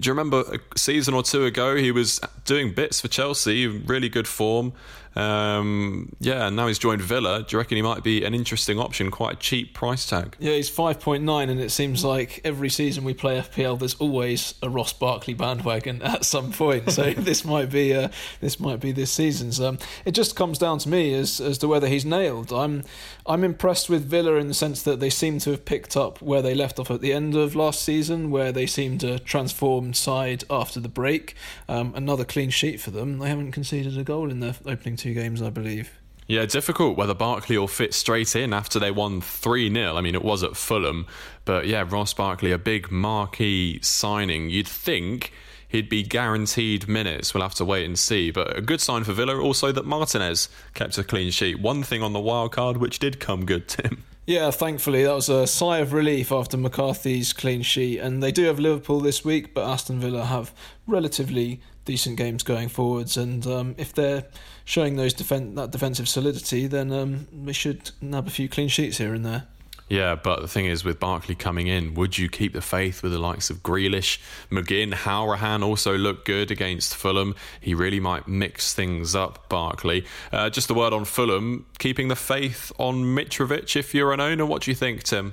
do 0.00 0.08
you 0.08 0.12
remember 0.12 0.44
a 0.52 0.78
season 0.78 1.14
or 1.14 1.22
two 1.22 1.44
ago 1.44 1.74
he 1.76 1.90
was 1.90 2.20
doing 2.44 2.74
bits 2.74 3.00
for 3.00 3.08
Chelsea, 3.08 3.66
really 3.66 4.08
good 4.08 4.28
form. 4.28 4.74
Um, 5.16 6.12
yeah, 6.20 6.46
and 6.46 6.56
now 6.56 6.66
he's 6.66 6.78
joined 6.78 7.02
Villa. 7.02 7.40
Do 7.40 7.54
you 7.56 7.58
reckon 7.58 7.76
he 7.76 7.82
might 7.82 8.02
be 8.02 8.24
an 8.24 8.34
interesting 8.34 8.78
option? 8.78 9.10
Quite 9.10 9.32
a 9.34 9.38
cheap 9.38 9.74
price 9.74 10.06
tag. 10.06 10.36
Yeah, 10.38 10.52
he's 10.52 10.68
five 10.68 11.00
point 11.00 11.24
nine, 11.24 11.50
and 11.50 11.60
it 11.60 11.70
seems 11.70 12.04
like 12.04 12.40
every 12.44 12.68
season 12.68 13.04
we 13.04 13.14
play 13.14 13.38
FPL, 13.38 13.78
there's 13.78 13.94
always 13.94 14.54
a 14.62 14.68
Ross 14.68 14.92
Barkley 14.92 15.34
bandwagon 15.34 16.02
at 16.02 16.24
some 16.24 16.52
point. 16.52 16.90
So 16.92 17.12
this 17.16 17.44
might 17.44 17.70
be 17.70 17.94
uh, 17.94 18.08
this 18.40 18.60
might 18.60 18.80
be 18.80 18.92
this 18.92 19.10
season's. 19.10 19.60
Um, 19.60 19.78
it 20.04 20.12
just 20.12 20.36
comes 20.36 20.58
down 20.58 20.78
to 20.78 20.88
me 20.88 21.14
as 21.14 21.40
as 21.40 21.58
to 21.58 21.68
whether 21.68 21.88
he's 21.88 22.04
nailed. 22.04 22.52
I'm 22.52 22.84
I'm 23.26 23.44
impressed 23.44 23.88
with 23.88 24.04
Villa 24.04 24.34
in 24.34 24.48
the 24.48 24.54
sense 24.54 24.82
that 24.82 25.00
they 25.00 25.10
seem 25.10 25.38
to 25.40 25.50
have 25.50 25.64
picked 25.64 25.96
up 25.96 26.22
where 26.22 26.42
they 26.42 26.54
left 26.54 26.78
off 26.78 26.90
at 26.90 27.00
the 27.00 27.12
end 27.12 27.34
of 27.34 27.54
last 27.54 27.82
season, 27.82 28.30
where 28.30 28.52
they 28.52 28.66
seemed 28.66 29.02
a 29.02 29.18
transformed 29.18 29.96
side 29.96 30.44
after 30.50 30.80
the 30.80 30.88
break. 30.88 31.34
Um, 31.68 31.92
another 31.94 32.24
clean 32.24 32.50
sheet 32.50 32.80
for 32.80 32.90
them. 32.90 33.18
They 33.18 33.28
haven't 33.28 33.52
conceded 33.52 33.98
a 33.98 34.04
goal 34.04 34.30
in 34.30 34.40
their 34.40 34.54
opening 34.66 34.96
two 34.98 35.14
games, 35.14 35.40
I 35.40 35.50
believe. 35.50 35.90
Yeah, 36.26 36.44
difficult 36.44 36.98
whether 36.98 37.14
Barkley 37.14 37.56
will 37.56 37.68
fit 37.68 37.94
straight 37.94 38.36
in 38.36 38.52
after 38.52 38.78
they 38.78 38.90
won 38.90 39.22
3 39.22 39.72
0. 39.72 39.96
I 39.96 40.02
mean, 40.02 40.14
it 40.14 40.22
was 40.22 40.42
at 40.42 40.56
Fulham, 40.56 41.06
but 41.46 41.66
yeah, 41.66 41.86
Ross 41.88 42.12
Barkley, 42.12 42.52
a 42.52 42.58
big 42.58 42.90
marquee 42.90 43.78
signing. 43.80 44.50
You'd 44.50 44.68
think 44.68 45.32
he'd 45.68 45.88
be 45.88 46.02
guaranteed 46.02 46.86
minutes. 46.86 47.32
We'll 47.32 47.42
have 47.42 47.54
to 47.54 47.64
wait 47.64 47.86
and 47.86 47.98
see. 47.98 48.30
But 48.30 48.58
a 48.58 48.60
good 48.60 48.82
sign 48.82 49.04
for 49.04 49.12
Villa 49.12 49.40
also 49.40 49.72
that 49.72 49.86
Martinez 49.86 50.50
kept 50.74 50.98
a 50.98 51.04
clean 51.04 51.30
sheet. 51.30 51.60
One 51.60 51.82
thing 51.82 52.02
on 52.02 52.12
the 52.12 52.20
wild 52.20 52.52
card 52.52 52.76
which 52.76 52.98
did 52.98 53.20
come 53.20 53.46
good, 53.46 53.68
Tim. 53.68 54.04
Yeah, 54.26 54.50
thankfully 54.50 55.04
that 55.04 55.14
was 55.14 55.30
a 55.30 55.46
sigh 55.46 55.78
of 55.78 55.94
relief 55.94 56.30
after 56.30 56.58
McCarthy's 56.58 57.32
clean 57.32 57.62
sheet, 57.62 57.98
and 57.98 58.22
they 58.22 58.30
do 58.30 58.44
have 58.44 58.58
Liverpool 58.58 59.00
this 59.00 59.24
week, 59.24 59.54
but 59.54 59.66
Aston 59.66 60.00
Villa 60.00 60.26
have 60.26 60.52
relatively 60.86 61.62
decent 61.88 62.18
games 62.18 62.42
going 62.42 62.68
forwards, 62.68 63.16
and 63.16 63.46
um, 63.46 63.74
if 63.78 63.94
they're 63.94 64.26
showing 64.66 64.96
those 64.96 65.14
defen- 65.14 65.56
that 65.56 65.70
defensive 65.70 66.06
solidity, 66.06 66.66
then 66.66 66.92
um, 66.92 67.26
we 67.32 67.54
should 67.54 67.90
nab 68.02 68.26
a 68.26 68.30
few 68.30 68.46
clean 68.46 68.68
sheets 68.68 68.98
here 68.98 69.14
and 69.14 69.24
there. 69.24 69.46
Yeah, 69.88 70.16
but 70.16 70.42
the 70.42 70.48
thing 70.48 70.66
is, 70.66 70.84
with 70.84 71.00
Barkley 71.00 71.34
coming 71.34 71.66
in, 71.66 71.94
would 71.94 72.18
you 72.18 72.28
keep 72.28 72.52
the 72.52 72.60
faith 72.60 73.02
with 73.02 73.12
the 73.12 73.18
likes 73.18 73.48
of 73.48 73.62
Grealish, 73.62 74.18
McGinn, 74.50 74.92
Hourihane 74.92 75.64
also 75.64 75.96
looked 75.96 76.26
good 76.26 76.50
against 76.50 76.94
Fulham. 76.94 77.34
He 77.58 77.72
really 77.72 78.00
might 78.00 78.28
mix 78.28 78.74
things 78.74 79.14
up, 79.14 79.48
Barkley. 79.48 80.04
Uh, 80.30 80.50
just 80.50 80.68
a 80.68 80.74
word 80.74 80.92
on 80.92 81.06
Fulham, 81.06 81.64
keeping 81.78 82.08
the 82.08 82.16
faith 82.16 82.70
on 82.76 82.96
Mitrovic 83.16 83.76
if 83.76 83.94
you're 83.94 84.12
an 84.12 84.20
owner. 84.20 84.44
What 84.44 84.64
do 84.64 84.70
you 84.70 84.74
think, 84.74 85.04
Tim? 85.04 85.32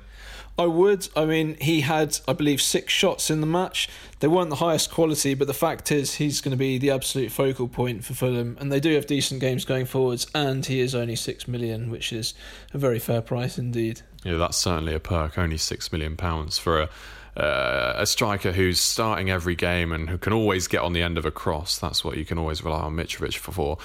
I 0.57 0.67
would. 0.67 1.09
I 1.15 1.25
mean, 1.25 1.57
he 1.59 1.81
had, 1.81 2.17
I 2.27 2.33
believe, 2.33 2.61
six 2.61 2.93
shots 2.93 3.29
in 3.29 3.41
the 3.41 3.47
match. 3.47 3.89
They 4.19 4.27
weren't 4.29 4.49
the 4.49 4.55
highest 4.57 4.89
quality, 4.89 5.33
but 5.33 5.47
the 5.47 5.53
fact 5.53 5.91
is, 5.91 6.15
he's 6.15 6.39
going 6.39 6.51
to 6.51 6.57
be 6.57 6.77
the 6.77 6.91
absolute 6.91 7.31
focal 7.31 7.67
point 7.67 8.05
for 8.05 8.13
Fulham, 8.13 8.55
and 8.59 8.71
they 8.71 8.79
do 8.79 8.93
have 8.95 9.05
decent 9.05 9.41
games 9.41 9.65
going 9.65 9.85
forwards. 9.85 10.27
And 10.33 10.65
he 10.65 10.79
is 10.79 10.95
only 10.95 11.17
six 11.17 11.47
million, 11.47 11.89
which 11.89 12.13
is 12.13 12.33
a 12.73 12.77
very 12.77 12.99
fair 12.99 13.21
price 13.21 13.57
indeed. 13.57 14.01
Yeah, 14.23 14.37
that's 14.37 14.57
certainly 14.57 14.93
a 14.93 14.99
perk. 14.99 15.37
Only 15.37 15.57
six 15.57 15.91
million 15.91 16.15
pounds 16.15 16.57
for 16.57 16.81
a 16.81 16.89
uh, 17.37 17.93
a 17.97 18.05
striker 18.05 18.53
who's 18.53 18.79
starting 18.79 19.29
every 19.29 19.55
game 19.55 19.91
and 19.91 20.09
who 20.09 20.17
can 20.17 20.31
always 20.31 20.67
get 20.67 20.81
on 20.81 20.93
the 20.93 21.01
end 21.01 21.17
of 21.17 21.25
a 21.25 21.31
cross. 21.31 21.77
That's 21.77 22.03
what 22.03 22.17
you 22.17 22.23
can 22.23 22.37
always 22.37 22.63
rely 22.63 22.79
on 22.79 22.95
Mitrovic 22.95 23.37
for. 23.37 23.77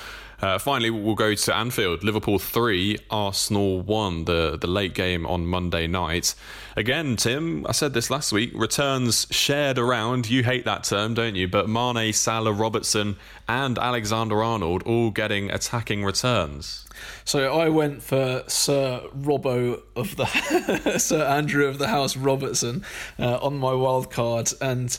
Uh, 0.42 0.59
finally, 0.59 0.90
we'll 0.90 1.14
go 1.14 1.35
to 1.35 1.55
Anfield. 1.55 2.03
Liverpool 2.03 2.38
3, 2.38 2.98
Arsenal 3.11 3.81
1, 3.83 4.24
the, 4.24 4.57
the 4.59 4.66
late 4.66 4.94
game 4.94 5.26
on 5.26 5.46
Monday 5.46 5.87
night. 5.87 6.35
Again, 6.76 7.16
Tim, 7.16 7.66
I 7.66 7.72
said 7.72 7.92
this 7.92 8.11
last 8.11 8.33
week, 8.33 8.50
returns 8.55 9.26
shared 9.31 9.79
around. 9.79 10.31
You 10.31 10.42
hate 10.42 10.64
that 10.64 10.85
term, 10.85 11.14
don't 11.14 11.35
you? 11.35 11.46
But 11.46 11.68
Mane, 11.68 12.12
Salah, 12.12 12.53
Robertson, 12.53 13.16
and 13.48 13.79
Alexander 13.79 14.42
Arnold 14.42 14.83
all 14.85 15.11
getting 15.11 15.50
attacking 15.50 16.05
returns. 16.05 16.87
So 17.24 17.59
I 17.59 17.68
went 17.68 18.03
for 18.03 18.44
Sir 18.46 19.03
Robbo 19.16 19.83
of 19.96 20.16
the 20.16 20.26
Sir 20.98 21.24
Andrew 21.24 21.66
of 21.66 21.79
the 21.79 21.88
House 21.88 22.16
Robertson 22.16 22.85
uh, 23.18 23.38
on 23.38 23.59
my 23.59 23.72
wild 23.72 24.11
card, 24.11 24.50
and 24.61 24.98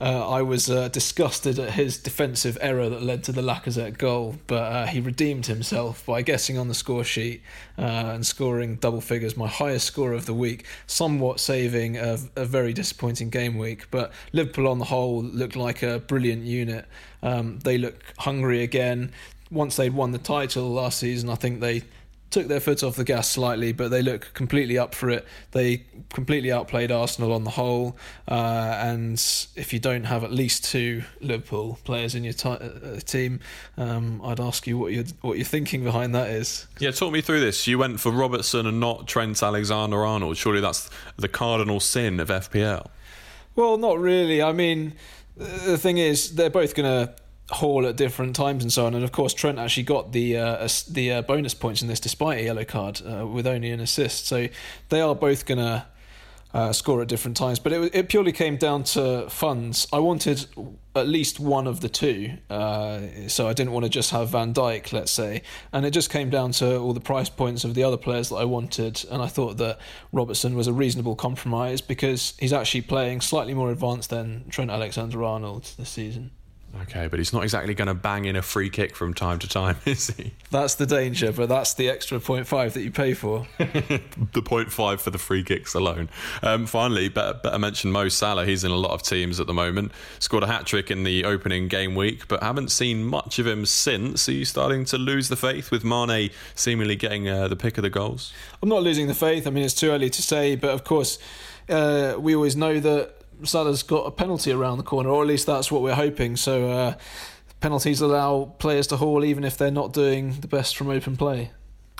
uh, 0.00 0.28
I 0.28 0.42
was 0.42 0.68
uh, 0.68 0.88
disgusted 0.88 1.58
at 1.58 1.70
his 1.70 1.96
defensive 1.96 2.58
error 2.60 2.88
that 2.88 3.02
led 3.02 3.24
to 3.24 3.32
the 3.32 3.40
Lacazette 3.40 3.96
goal, 3.96 4.36
but 4.46 4.62
uh, 4.62 4.86
he 4.86 5.00
redeemed 5.00 5.46
himself 5.46 6.04
by 6.04 6.22
guessing 6.22 6.58
on 6.58 6.68
the 6.68 6.74
score 6.74 7.04
sheet 7.04 7.42
uh, 7.78 7.82
and 7.82 8.26
scoring 8.26 8.76
double 8.76 9.00
figures, 9.00 9.36
my 9.36 9.48
highest 9.48 9.86
score 9.86 10.12
of 10.12 10.26
the 10.26 10.34
week, 10.34 10.66
somewhat 10.86 11.40
saving 11.40 11.96
a, 11.96 12.18
a, 12.36 12.44
very 12.44 12.74
disappointing 12.74 13.30
game 13.30 13.56
week. 13.56 13.90
But 13.90 14.12
Liverpool 14.32 14.68
on 14.68 14.78
the 14.78 14.84
whole 14.84 15.22
looked 15.22 15.56
like 15.56 15.82
a 15.82 15.98
brilliant 16.00 16.44
unit. 16.44 16.84
Um, 17.22 17.58
they 17.60 17.78
look 17.78 18.02
hungry 18.18 18.62
again 18.62 19.12
once 19.50 19.76
they'd 19.76 19.94
won 19.94 20.10
the 20.12 20.18
title 20.18 20.70
last 20.72 20.98
season, 20.98 21.30
I 21.30 21.34
think 21.34 21.60
they 21.60 21.82
took 22.30 22.48
their 22.48 22.60
foot 22.60 22.82
off 22.82 22.96
the 22.96 23.04
gas 23.04 23.30
slightly, 23.30 23.72
but 23.72 23.90
they 23.90 24.02
look 24.02 24.32
completely 24.34 24.76
up 24.76 24.94
for 24.94 25.10
it. 25.10 25.26
They 25.52 25.84
completely 26.12 26.50
outplayed 26.50 26.90
Arsenal 26.90 27.32
on 27.32 27.44
the 27.44 27.50
whole. 27.50 27.96
Uh, 28.28 28.76
and 28.78 29.14
if 29.54 29.72
you 29.72 29.78
don't 29.78 30.04
have 30.04 30.24
at 30.24 30.32
least 30.32 30.64
two 30.64 31.04
Liverpool 31.20 31.78
players 31.84 32.14
in 32.14 32.24
your 32.24 32.32
t- 32.32 32.48
uh, 32.48 33.00
team, 33.04 33.40
um, 33.76 34.20
I'd 34.24 34.40
ask 34.40 34.66
you 34.66 34.76
what 34.78 34.92
you're 34.92 35.04
what 35.20 35.36
you're 35.36 35.44
thinking 35.44 35.84
behind 35.84 36.14
that 36.14 36.30
is. 36.30 36.66
Yeah, 36.78 36.90
talk 36.90 37.12
me 37.12 37.20
through 37.20 37.40
this. 37.40 37.66
You 37.66 37.78
went 37.78 38.00
for 38.00 38.10
Robertson 38.10 38.66
and 38.66 38.80
not 38.80 39.06
Trent 39.06 39.42
Alexander-Arnold. 39.42 40.36
Surely 40.36 40.60
that's 40.60 40.90
the 41.16 41.28
cardinal 41.28 41.80
sin 41.80 42.20
of 42.20 42.28
FPL. 42.28 42.88
Well, 43.54 43.78
not 43.78 43.98
really. 43.98 44.42
I 44.42 44.52
mean, 44.52 44.92
the 45.36 45.78
thing 45.78 45.98
is, 45.98 46.34
they're 46.34 46.50
both 46.50 46.74
going 46.74 47.06
to 47.06 47.14
Haul 47.50 47.86
at 47.86 47.96
different 47.96 48.34
times 48.34 48.62
and 48.64 48.72
so 48.72 48.86
on. 48.86 48.94
And 48.94 49.04
of 49.04 49.12
course, 49.12 49.32
Trent 49.32 49.58
actually 49.58 49.84
got 49.84 50.12
the 50.12 50.36
uh, 50.36 50.68
the 50.90 51.12
uh, 51.12 51.22
bonus 51.22 51.54
points 51.54 51.82
in 51.82 51.88
this 51.88 52.00
despite 52.00 52.38
a 52.38 52.42
yellow 52.44 52.64
card 52.64 53.00
uh, 53.06 53.26
with 53.26 53.46
only 53.46 53.70
an 53.70 53.80
assist. 53.80 54.26
So 54.26 54.48
they 54.88 55.00
are 55.00 55.14
both 55.14 55.46
going 55.46 55.58
to 55.58 55.86
uh, 56.56 56.72
score 56.72 57.02
at 57.02 57.08
different 57.08 57.36
times. 57.36 57.58
But 57.58 57.72
it, 57.72 57.94
it 57.94 58.08
purely 58.08 58.32
came 58.32 58.56
down 58.56 58.84
to 58.84 59.28
funds. 59.28 59.86
I 59.92 59.98
wanted 59.98 60.46
at 60.94 61.06
least 61.06 61.38
one 61.38 61.66
of 61.66 61.80
the 61.82 61.88
two. 61.88 62.32
Uh, 62.48 63.00
so 63.28 63.46
I 63.46 63.52
didn't 63.52 63.72
want 63.72 63.84
to 63.84 63.90
just 63.90 64.10
have 64.10 64.30
Van 64.30 64.54
Dijk, 64.54 64.92
let's 64.92 65.12
say. 65.12 65.42
And 65.72 65.84
it 65.84 65.90
just 65.90 66.10
came 66.10 66.30
down 66.30 66.52
to 66.52 66.78
all 66.78 66.94
the 66.94 67.00
price 67.00 67.28
points 67.28 67.64
of 67.64 67.74
the 67.74 67.84
other 67.84 67.98
players 67.98 68.30
that 68.30 68.36
I 68.36 68.44
wanted. 68.44 69.04
And 69.10 69.22
I 69.22 69.26
thought 69.26 69.58
that 69.58 69.78
Robertson 70.12 70.54
was 70.54 70.66
a 70.66 70.72
reasonable 70.72 71.14
compromise 71.14 71.80
because 71.82 72.34
he's 72.38 72.54
actually 72.54 72.82
playing 72.82 73.20
slightly 73.20 73.52
more 73.52 73.70
advanced 73.70 74.10
than 74.10 74.48
Trent 74.48 74.70
Alexander 74.70 75.22
Arnold 75.22 75.70
this 75.78 75.90
season. 75.90 76.30
Okay, 76.82 77.08
but 77.08 77.18
he's 77.18 77.32
not 77.32 77.42
exactly 77.42 77.74
going 77.74 77.88
to 77.88 77.94
bang 77.94 78.24
in 78.24 78.36
a 78.36 78.42
free 78.42 78.70
kick 78.70 78.94
from 78.94 79.14
time 79.14 79.38
to 79.40 79.48
time, 79.48 79.76
is 79.84 80.08
he? 80.08 80.32
That's 80.50 80.74
the 80.74 80.86
danger, 80.86 81.32
but 81.32 81.48
that's 81.48 81.74
the 81.74 81.88
extra 81.88 82.18
0.5 82.18 82.72
that 82.72 82.82
you 82.82 82.90
pay 82.90 83.14
for. 83.14 83.46
the 83.58 84.00
0.5 84.32 85.00
for 85.00 85.10
the 85.10 85.18
free 85.18 85.42
kicks 85.42 85.74
alone. 85.74 86.08
Um, 86.42 86.66
finally, 86.66 87.08
better, 87.08 87.34
better 87.34 87.58
mention 87.58 87.92
Mo 87.92 88.08
Salah. 88.08 88.44
He's 88.44 88.64
in 88.64 88.70
a 88.70 88.76
lot 88.76 88.92
of 88.92 89.02
teams 89.02 89.40
at 89.40 89.46
the 89.46 89.54
moment. 89.54 89.92
Scored 90.18 90.42
a 90.42 90.46
hat 90.46 90.66
trick 90.66 90.90
in 90.90 91.04
the 91.04 91.24
opening 91.24 91.68
game 91.68 91.94
week, 91.94 92.28
but 92.28 92.42
haven't 92.42 92.70
seen 92.70 93.04
much 93.04 93.38
of 93.38 93.46
him 93.46 93.66
since. 93.66 94.28
Are 94.28 94.32
you 94.32 94.44
starting 94.44 94.84
to 94.86 94.98
lose 94.98 95.28
the 95.28 95.36
faith 95.36 95.70
with 95.70 95.84
Mane 95.84 96.30
seemingly 96.54 96.96
getting 96.96 97.28
uh, 97.28 97.48
the 97.48 97.56
pick 97.56 97.78
of 97.78 97.82
the 97.82 97.90
goals? 97.90 98.32
I'm 98.62 98.68
not 98.68 98.82
losing 98.82 99.06
the 99.06 99.14
faith. 99.14 99.46
I 99.46 99.50
mean, 99.50 99.64
it's 99.64 99.74
too 99.74 99.90
early 99.90 100.10
to 100.10 100.22
say, 100.22 100.56
but 100.56 100.70
of 100.70 100.84
course, 100.84 101.18
uh, 101.68 102.16
we 102.18 102.34
always 102.34 102.56
know 102.56 102.78
that 102.80 103.15
Salah's 103.44 103.82
got 103.82 104.06
a 104.06 104.10
penalty 104.10 104.52
around 104.52 104.78
the 104.78 104.84
corner, 104.84 105.10
or 105.10 105.22
at 105.22 105.28
least 105.28 105.46
that's 105.46 105.70
what 105.70 105.82
we're 105.82 105.94
hoping. 105.94 106.36
So 106.36 106.70
uh, 106.70 106.94
penalties 107.60 108.00
allow 108.00 108.54
players 108.58 108.86
to 108.88 108.96
haul 108.96 109.24
even 109.24 109.44
if 109.44 109.56
they're 109.56 109.70
not 109.70 109.92
doing 109.92 110.32
the 110.40 110.48
best 110.48 110.76
from 110.76 110.90
open 110.90 111.16
play. 111.16 111.50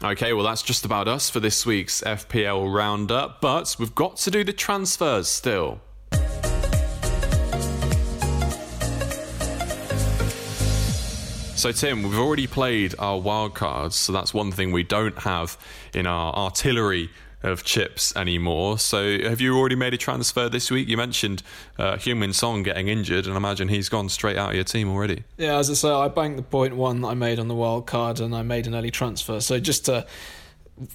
Okay, 0.04 0.34
well, 0.34 0.44
that's 0.44 0.62
just 0.62 0.84
about 0.84 1.08
us 1.08 1.30
for 1.30 1.40
this 1.40 1.64
week's 1.64 2.02
FPL 2.02 2.72
roundup, 2.72 3.40
but 3.40 3.76
we've 3.78 3.94
got 3.94 4.16
to 4.18 4.30
do 4.30 4.44
the 4.44 4.52
transfers 4.52 5.26
still. 5.26 5.80
So, 11.56 11.72
Tim, 11.72 12.02
we've 12.02 12.18
already 12.18 12.46
played 12.46 12.94
our 12.98 13.18
wildcards, 13.18 13.94
so 13.94 14.12
that's 14.12 14.34
one 14.34 14.52
thing 14.52 14.70
we 14.70 14.82
don't 14.82 15.18
have 15.20 15.56
in 15.94 16.06
our 16.06 16.34
artillery 16.34 17.08
of 17.46 17.64
chips 17.64 18.14
anymore. 18.16 18.78
So, 18.78 19.18
have 19.20 19.40
you 19.40 19.56
already 19.56 19.76
made 19.76 19.94
a 19.94 19.96
transfer 19.96 20.48
this 20.48 20.70
week? 20.70 20.88
You 20.88 20.96
mentioned 20.96 21.42
uh, 21.78 21.96
Heung-min 21.96 22.32
Son 22.32 22.62
getting 22.62 22.88
injured, 22.88 23.26
and 23.26 23.34
I 23.34 23.36
imagine 23.36 23.68
he's 23.68 23.88
gone 23.88 24.08
straight 24.08 24.36
out 24.36 24.50
of 24.50 24.54
your 24.54 24.64
team 24.64 24.88
already. 24.88 25.24
Yeah, 25.36 25.58
as 25.58 25.70
I 25.70 25.74
say, 25.74 25.90
I 25.90 26.08
banked 26.08 26.36
the 26.36 26.42
point 26.42 26.76
one 26.76 27.00
that 27.02 27.08
I 27.08 27.14
made 27.14 27.38
on 27.38 27.48
the 27.48 27.54
wild 27.54 27.86
card, 27.86 28.20
and 28.20 28.34
I 28.34 28.42
made 28.42 28.66
an 28.66 28.74
early 28.74 28.90
transfer. 28.90 29.40
So, 29.40 29.58
just 29.58 29.86
to 29.86 30.06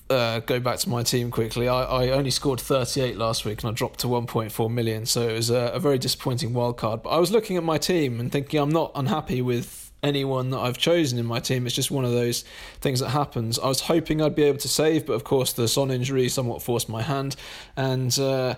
uh, 0.10 0.40
go 0.40 0.60
back 0.60 0.80
to 0.80 0.90
my 0.90 1.04
team 1.04 1.32
quickly, 1.32 1.68
I, 1.68 1.84
I, 1.84 2.10
only 2.10 2.32
scored 2.32 2.60
38 2.60 3.18
last 3.18 3.46
week, 3.46 3.64
and 3.64 3.72
I 3.72 3.74
dropped 3.74 4.00
to 4.02 4.08
1.4 4.08 4.72
million. 4.72 5.06
So, 5.06 5.28
it 5.28 5.34
was 5.34 5.50
a, 5.50 5.72
a 5.74 5.80
very 5.80 5.98
disappointing 5.98 6.54
wild 6.54 6.78
card. 6.78 7.04
But 7.04 7.10
I 7.10 7.18
was 7.18 7.32
looking 7.32 7.58
at 7.58 7.64
my 7.64 7.78
team 7.78 8.20
and 8.20 8.32
thinking, 8.32 8.60
I'm 8.60 8.70
not 8.70 8.92
unhappy 8.96 9.42
with 9.42 9.90
anyone 10.04 10.50
that 10.52 10.60
I've 10.60 10.78
chosen 10.78 11.20
in 11.20 11.26
my 11.26 11.40
team. 11.40 11.66
It's 11.66 11.76
just 11.76 11.92
one 11.92 12.06
of 12.06 12.12
those 12.12 12.44
things 12.80 13.00
that 13.00 13.10
happens. 13.10 13.60
I 13.60 13.68
was 13.68 13.82
hoping 13.82 14.22
I'd 14.22 14.36
be 14.36 14.44
able 14.44 14.60
to 14.60 14.68
save, 14.68 15.06
but 15.06 15.14
of 15.14 15.24
course 15.24 15.54
the 15.54 15.68
Son 15.68 15.92
injury 15.92 16.30
somewhat 16.30 16.62
forced 16.62 16.90
my 16.90 17.02
hand. 17.02 17.36
And 17.76 18.18
uh, 18.20 18.56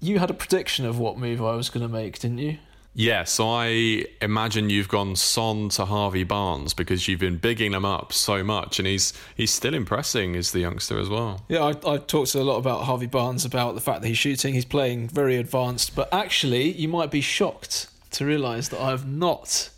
you 0.00 0.18
had 0.18 0.30
a 0.30 0.34
prediction 0.34 0.86
of 0.86 0.98
what 0.98 1.18
move 1.18 1.42
I 1.42 1.54
was 1.54 1.68
going 1.68 1.86
to 1.86 1.92
make, 1.92 2.18
didn't 2.18 2.38
you? 2.38 2.58
Yeah, 2.98 3.24
so 3.24 3.50
I 3.50 4.06
imagine 4.22 4.70
you've 4.70 4.88
gone 4.88 5.16
Son 5.16 5.68
to 5.70 5.84
Harvey 5.84 6.24
Barnes 6.24 6.72
because 6.72 7.06
you've 7.06 7.20
been 7.20 7.36
bigging 7.36 7.74
him 7.74 7.84
up 7.84 8.10
so 8.10 8.42
much, 8.42 8.78
and 8.78 8.88
he's 8.88 9.12
he's 9.34 9.50
still 9.50 9.74
impressing 9.74 10.34
as 10.34 10.52
the 10.52 10.60
youngster 10.60 10.98
as 10.98 11.10
well. 11.10 11.44
Yeah, 11.46 11.62
I, 11.62 11.94
I 11.94 11.98
talked 11.98 12.34
a 12.34 12.42
lot 12.42 12.56
about 12.56 12.84
Harvey 12.84 13.04
Barnes 13.04 13.44
about 13.44 13.74
the 13.74 13.82
fact 13.82 14.00
that 14.00 14.08
he's 14.08 14.16
shooting, 14.16 14.54
he's 14.54 14.64
playing 14.64 15.08
very 15.08 15.36
advanced, 15.36 15.94
but 15.94 16.08
actually, 16.10 16.72
you 16.72 16.88
might 16.88 17.10
be 17.10 17.20
shocked 17.20 17.88
to 18.12 18.24
realise 18.24 18.68
that 18.68 18.80
I've 18.80 19.06
not 19.06 19.68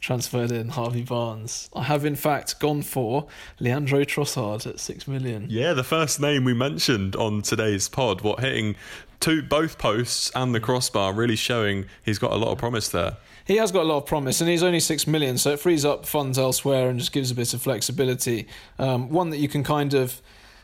transferred 0.00 0.50
in 0.50 0.70
Harvey 0.70 1.02
Barnes. 1.02 1.68
I 1.74 1.84
have 1.84 2.04
in 2.04 2.16
fact 2.16 2.60
gone 2.60 2.82
for 2.82 3.26
Leandro 3.60 4.04
Trossard 4.04 4.66
at 4.66 4.78
six 4.78 5.08
million. 5.08 5.46
Yeah, 5.48 5.72
the 5.72 5.84
first 5.84 6.20
name 6.20 6.44
we 6.44 6.54
mentioned 6.54 7.16
on 7.16 7.42
today's 7.42 7.88
pod, 7.88 8.20
what 8.20 8.40
hitting 8.40 8.76
two 9.20 9.42
both 9.42 9.78
posts 9.78 10.30
and 10.34 10.54
the 10.54 10.60
crossbar, 10.60 11.12
really 11.12 11.36
showing 11.36 11.86
he's 12.04 12.18
got 12.18 12.32
a 12.32 12.36
lot 12.36 12.52
of 12.52 12.58
promise 12.58 12.88
there. 12.88 13.16
He 13.44 13.56
has 13.56 13.72
got 13.72 13.82
a 13.82 13.88
lot 13.88 13.96
of 13.96 14.06
promise, 14.06 14.40
and 14.40 14.50
he's 14.50 14.62
only 14.62 14.80
six 14.80 15.06
million, 15.06 15.38
so 15.38 15.52
it 15.52 15.60
frees 15.60 15.84
up 15.84 16.04
funds 16.04 16.38
elsewhere 16.38 16.90
and 16.90 16.98
just 16.98 17.12
gives 17.12 17.30
a 17.30 17.34
bit 17.34 17.54
of 17.54 17.62
flexibility. 17.62 18.46
Um, 18.78 19.08
one 19.08 19.30
that 19.30 19.38
you 19.38 19.48
can 19.48 19.64
kind 19.64 19.94
of 19.94 20.20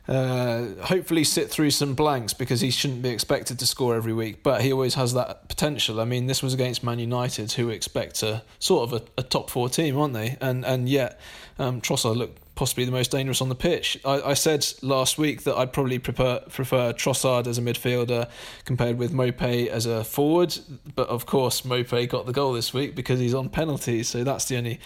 uh, 0.06 0.66
hopefully 0.82 1.24
sit 1.24 1.50
through 1.50 1.70
some 1.70 1.94
blanks 1.94 2.34
because 2.34 2.60
he 2.60 2.70
shouldn't 2.70 3.02
be 3.02 3.08
expected 3.08 3.58
to 3.58 3.66
score 3.66 3.94
every 3.94 4.12
week, 4.12 4.42
but 4.42 4.60
he 4.60 4.72
always 4.72 4.94
has 4.94 5.14
that 5.14 5.48
potential. 5.48 6.00
I 6.00 6.04
mean, 6.04 6.26
this 6.26 6.42
was 6.42 6.52
against 6.52 6.84
Man 6.84 6.98
United, 6.98 7.52
who 7.52 7.70
expect 7.70 8.22
a 8.22 8.42
sort 8.58 8.92
of 8.92 9.02
a, 9.02 9.20
a 9.20 9.22
top 9.22 9.48
four 9.48 9.68
team, 9.68 9.96
aren't 9.98 10.14
they? 10.14 10.36
And 10.40 10.64
and 10.64 10.88
yet, 10.88 11.18
um, 11.58 11.80
Trossard 11.80 12.16
looked 12.16 12.40
possibly 12.54 12.84
the 12.84 12.92
most 12.92 13.10
dangerous 13.10 13.40
on 13.40 13.48
the 13.48 13.54
pitch. 13.54 13.98
I, 14.04 14.20
I, 14.20 14.34
said 14.34 14.64
last 14.82 15.18
week 15.18 15.42
that 15.42 15.56
I'd 15.56 15.72
probably 15.72 15.98
prefer 15.98 16.40
prefer 16.50 16.92
Trossard 16.92 17.46
as 17.46 17.58
a 17.58 17.62
midfielder 17.62 18.28
compared 18.64 18.98
with 18.98 19.12
Maupay 19.12 19.66
as 19.68 19.86
a 19.86 20.04
forward, 20.04 20.56
but 20.94 21.08
of 21.08 21.26
course 21.26 21.62
Maupay 21.62 22.08
got 22.08 22.26
the 22.26 22.32
goal 22.32 22.52
this 22.52 22.72
week 22.72 22.94
because 22.94 23.18
he's 23.18 23.34
on 23.34 23.48
penalties, 23.48 24.08
so 24.08 24.22
that's 24.22 24.44
the 24.46 24.56
only 24.56 24.80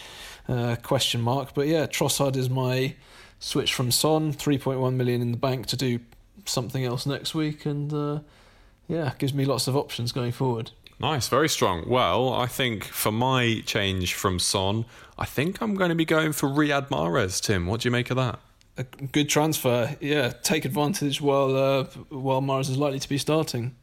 uh, 0.49 0.77
question 0.77 1.21
mark. 1.21 1.55
But 1.55 1.67
yeah, 1.67 1.87
Trossard 1.87 2.37
is 2.37 2.49
my 2.49 2.95
switch 3.39 3.75
from 3.75 3.91
Son, 3.91 4.33
3.1 4.33 4.95
million 4.95 5.23
in 5.23 5.31
the 5.31 5.39
bank 5.39 5.67
to 5.67 5.77
do 5.77 6.01
something 6.45 6.85
else 6.85 7.07
next 7.07 7.35
week, 7.35 7.67
and 7.67 7.93
uh, 7.93 8.21
yeah, 8.89 9.13
gives 9.19 9.35
me 9.35 9.45
lots 9.45 9.69
of 9.69 9.77
options 9.77 10.13
going 10.13 10.33
forward. 10.33 10.71
Nice, 11.01 11.29
very 11.29 11.49
strong. 11.49 11.89
Well, 11.89 12.33
I 12.33 12.47
think 12.47 12.85
for 12.85 13.13
my 13.13 13.63
change 13.65 14.15
from 14.15 14.41
Son, 14.41 14.85
I 15.17 15.27
think 15.27 15.61
I'm 15.61 15.75
going 15.77 15.91
to 15.91 15.95
be 15.95 16.05
going 16.05 16.33
for 16.33 16.49
Riyad 16.49 16.89
Mahrez. 16.89 17.41
Tim, 17.41 17.67
what 17.67 17.83
do 17.83 17.87
you 17.87 17.93
make 17.93 18.11
of 18.11 18.17
that? 18.17 18.41
a 18.79 18.85
good 18.85 19.29
transfer. 19.29 19.97
Yeah, 20.01 20.33
take 20.43 20.65
advantage 20.65 21.21
while 21.21 21.55
uh, 21.55 21.85
while 22.09 22.41
Mahrez 22.41 22.71
is 22.71 22.79
likely 22.79 23.01
to 23.01 23.09
be 23.09 23.19
starting. 23.19 23.75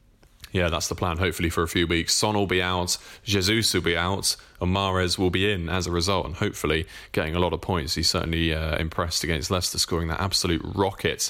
Yeah, 0.56 0.70
that's 0.70 0.88
the 0.88 0.96
plan. 0.96 1.18
Hopefully, 1.18 1.50
for 1.50 1.64
a 1.64 1.68
few 1.68 1.86
weeks, 1.86 2.14
Son 2.14 2.34
will 2.34 2.48
be 2.48 2.62
out, 2.62 2.98
Jesus 3.24 3.74
will 3.74 3.82
be 3.82 3.98
out, 3.98 4.38
and 4.62 4.74
Mahrez 4.74 5.18
will 5.18 5.30
be 5.30 5.52
in 5.52 5.68
as 5.68 5.86
a 5.86 5.92
result, 5.92 6.26
and 6.26 6.34
hopefully 6.34 6.88
getting 7.12 7.36
a 7.36 7.40
lot 7.40 7.52
of 7.52 7.60
points. 7.60 7.96
He's 7.96 8.10
certainly 8.10 8.54
uh, 8.54 8.78
impressed 8.78 9.26
against 9.26 9.52
Leicester, 9.52 9.78
scoring 9.78 10.08
that 10.08 10.22
absolute 10.22 10.62
rocket. 10.64 11.30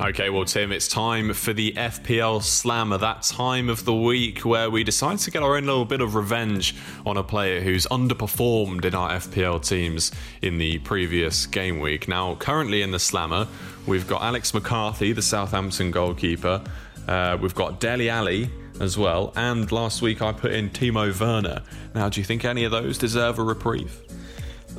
Okay, 0.00 0.28
well, 0.28 0.44
Tim, 0.44 0.72
it's 0.72 0.88
time 0.88 1.32
for 1.32 1.52
the 1.52 1.72
FPL 1.72 2.42
Slammer, 2.42 2.98
that 2.98 3.22
time 3.22 3.68
of 3.68 3.84
the 3.84 3.94
week 3.94 4.40
where 4.40 4.68
we 4.68 4.82
decide 4.82 5.18
to 5.20 5.30
get 5.30 5.42
our 5.42 5.56
own 5.56 5.66
little 5.66 5.84
bit 5.84 6.00
of 6.00 6.16
revenge 6.16 6.74
on 7.06 7.16
a 7.16 7.22
player 7.22 7.60
who's 7.60 7.86
underperformed 7.86 8.84
in 8.84 8.94
our 8.94 9.12
FPL 9.12 9.64
teams 9.66 10.10
in 10.42 10.58
the 10.58 10.78
previous 10.78 11.46
game 11.46 11.78
week. 11.78 12.08
Now, 12.08 12.34
currently 12.34 12.82
in 12.82 12.90
the 12.90 12.98
Slammer, 12.98 13.46
we've 13.86 14.06
got 14.08 14.20
Alex 14.22 14.52
McCarthy, 14.52 15.12
the 15.12 15.22
Southampton 15.22 15.92
goalkeeper. 15.92 16.62
Uh, 17.06 17.38
we've 17.40 17.54
got 17.54 17.78
Dele 17.78 18.10
Alli 18.10 18.50
as 18.80 18.98
well, 18.98 19.32
and 19.36 19.70
last 19.70 20.02
week 20.02 20.20
I 20.20 20.32
put 20.32 20.52
in 20.52 20.70
Timo 20.70 21.18
Werner. 21.18 21.62
Now, 21.94 22.08
do 22.08 22.20
you 22.20 22.24
think 22.24 22.44
any 22.44 22.64
of 22.64 22.72
those 22.72 22.98
deserve 22.98 23.38
a 23.38 23.44
reprieve? 23.44 24.00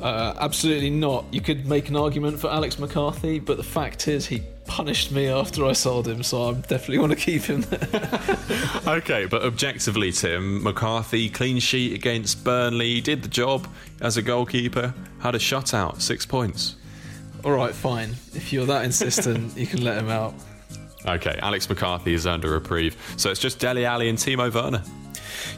Uh, 0.00 0.34
absolutely 0.38 0.90
not. 0.90 1.24
You 1.32 1.40
could 1.40 1.66
make 1.66 1.88
an 1.88 1.96
argument 1.96 2.38
for 2.38 2.50
Alex 2.50 2.78
McCarthy, 2.78 3.38
but 3.38 3.56
the 3.56 3.64
fact 3.64 4.08
is 4.08 4.26
he 4.26 4.42
punished 4.66 5.12
me 5.12 5.28
after 5.28 5.64
I 5.64 5.72
sold 5.72 6.06
him, 6.08 6.22
so 6.22 6.50
I 6.50 6.52
definitely 6.54 6.98
want 6.98 7.12
to 7.12 7.18
keep 7.18 7.42
him 7.42 7.62
there. 7.62 8.38
okay, 8.86 9.26
but 9.26 9.42
objectively, 9.42 10.12
Tim, 10.12 10.62
McCarthy, 10.62 11.28
clean 11.28 11.58
sheet 11.58 11.94
against 11.94 12.44
Burnley, 12.44 13.00
did 13.00 13.22
the 13.22 13.28
job 13.28 13.68
as 14.00 14.16
a 14.16 14.22
goalkeeper, 14.22 14.94
had 15.20 15.34
a 15.34 15.38
shutout, 15.38 16.00
six 16.00 16.26
points. 16.26 16.76
All 17.44 17.52
right, 17.52 17.74
fine. 17.74 18.10
If 18.34 18.52
you're 18.52 18.66
that 18.66 18.84
insistent, 18.84 19.56
you 19.56 19.66
can 19.66 19.84
let 19.84 19.98
him 19.98 20.08
out. 20.08 20.34
Okay, 21.06 21.38
Alex 21.40 21.68
McCarthy 21.68 22.14
is 22.14 22.26
under 22.26 22.50
reprieve. 22.50 22.96
So 23.16 23.30
it's 23.30 23.40
just 23.40 23.60
Dele 23.60 23.84
Alli 23.84 24.08
and 24.08 24.18
Timo 24.18 24.52
Werner. 24.52 24.82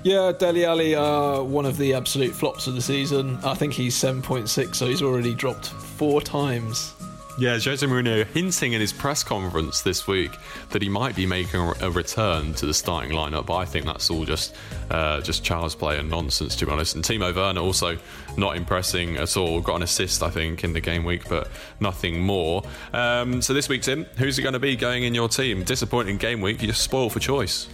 Yeah, 0.03 0.33
Dele 0.33 0.64
Alli, 0.64 0.94
uh, 0.94 1.42
one 1.42 1.64
of 1.64 1.79
the 1.79 1.94
absolute 1.94 2.35
flops 2.35 2.66
of 2.66 2.75
the 2.75 2.83
season. 2.83 3.38
I 3.42 3.55
think 3.55 3.73
he's 3.73 3.94
7.6, 3.94 4.75
so 4.75 4.87
he's 4.87 5.03
already 5.03 5.35
dropped 5.35 5.68
four 5.68 6.21
times. 6.21 6.92
Yeah, 7.38 7.53
Jose 7.53 7.87
Mourinho 7.87 8.27
hinting 8.27 8.72
in 8.72 8.81
his 8.81 8.92
press 8.92 9.22
conference 9.22 9.83
this 9.83 10.09
week 10.09 10.33
that 10.70 10.83
he 10.83 10.88
might 10.88 11.14
be 11.14 11.24
making 11.24 11.61
a 11.81 11.88
return 11.88 12.53
to 12.55 12.66
the 12.66 12.74
starting 12.74 13.12
lineup, 13.12 13.46
but 13.46 13.55
I 13.55 13.64
think 13.64 13.87
that's 13.87 14.11
all 14.11 14.24
just 14.24 14.57
uh, 14.90 15.20
just 15.20 15.44
child's 15.44 15.77
play 15.77 16.01
and 16.01 16.11
nonsense, 16.11 16.57
to 16.57 16.66
be 16.66 16.72
honest. 16.72 16.96
And 16.96 17.05
Timo 17.05 17.33
Werner 17.33 17.61
also 17.61 17.96
not 18.37 18.57
impressing 18.57 19.18
at 19.18 19.37
all. 19.37 19.61
Got 19.61 19.77
an 19.77 19.83
assist, 19.83 20.20
I 20.24 20.31
think, 20.31 20.64
in 20.64 20.72
the 20.72 20.81
game 20.81 21.05
week, 21.05 21.29
but 21.29 21.48
nothing 21.79 22.18
more. 22.18 22.64
Um, 22.92 23.40
so 23.40 23.55
this 23.55 23.68
week, 23.68 23.83
Tim, 23.83 24.05
who's 24.16 24.40
it 24.40 24.42
going 24.42 24.55
to 24.55 24.59
be 24.59 24.74
going 24.74 25.05
in 25.05 25.14
your 25.14 25.29
team? 25.29 25.62
Disappointing 25.62 26.16
game 26.16 26.40
week. 26.40 26.61
You're 26.61 26.74
spoiled 26.74 27.12
for 27.12 27.20
choice. 27.20 27.68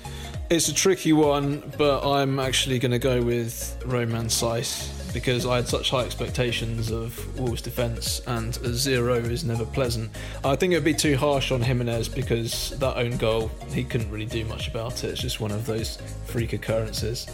It's 0.50 0.68
a 0.68 0.74
tricky 0.74 1.14
one, 1.14 1.72
but 1.78 2.06
I'm 2.06 2.38
actually 2.38 2.78
going 2.78 2.92
to 2.92 2.98
go 2.98 3.22
with 3.22 3.82
Roman 3.86 4.26
Saïss 4.26 4.93
because 5.14 5.46
I 5.46 5.56
had 5.56 5.68
such 5.68 5.88
high 5.88 6.04
expectations 6.04 6.90
of 6.90 7.40
Wolves' 7.40 7.62
defence, 7.62 8.20
and 8.26 8.54
a 8.58 8.74
zero 8.74 9.14
is 9.14 9.44
never 9.44 9.64
pleasant. 9.64 10.10
I 10.44 10.56
think 10.56 10.72
it 10.72 10.76
would 10.76 10.84
be 10.84 10.92
too 10.92 11.16
harsh 11.16 11.52
on 11.52 11.62
Jimenez 11.62 12.08
because 12.08 12.70
that 12.80 12.98
own 12.98 13.16
goal, 13.16 13.50
he 13.70 13.84
couldn't 13.84 14.10
really 14.10 14.26
do 14.26 14.44
much 14.44 14.68
about 14.68 15.04
it. 15.04 15.10
It's 15.10 15.20
just 15.20 15.40
one 15.40 15.52
of 15.52 15.64
those 15.64 15.98
freak 16.26 16.52
occurrences. 16.52 17.28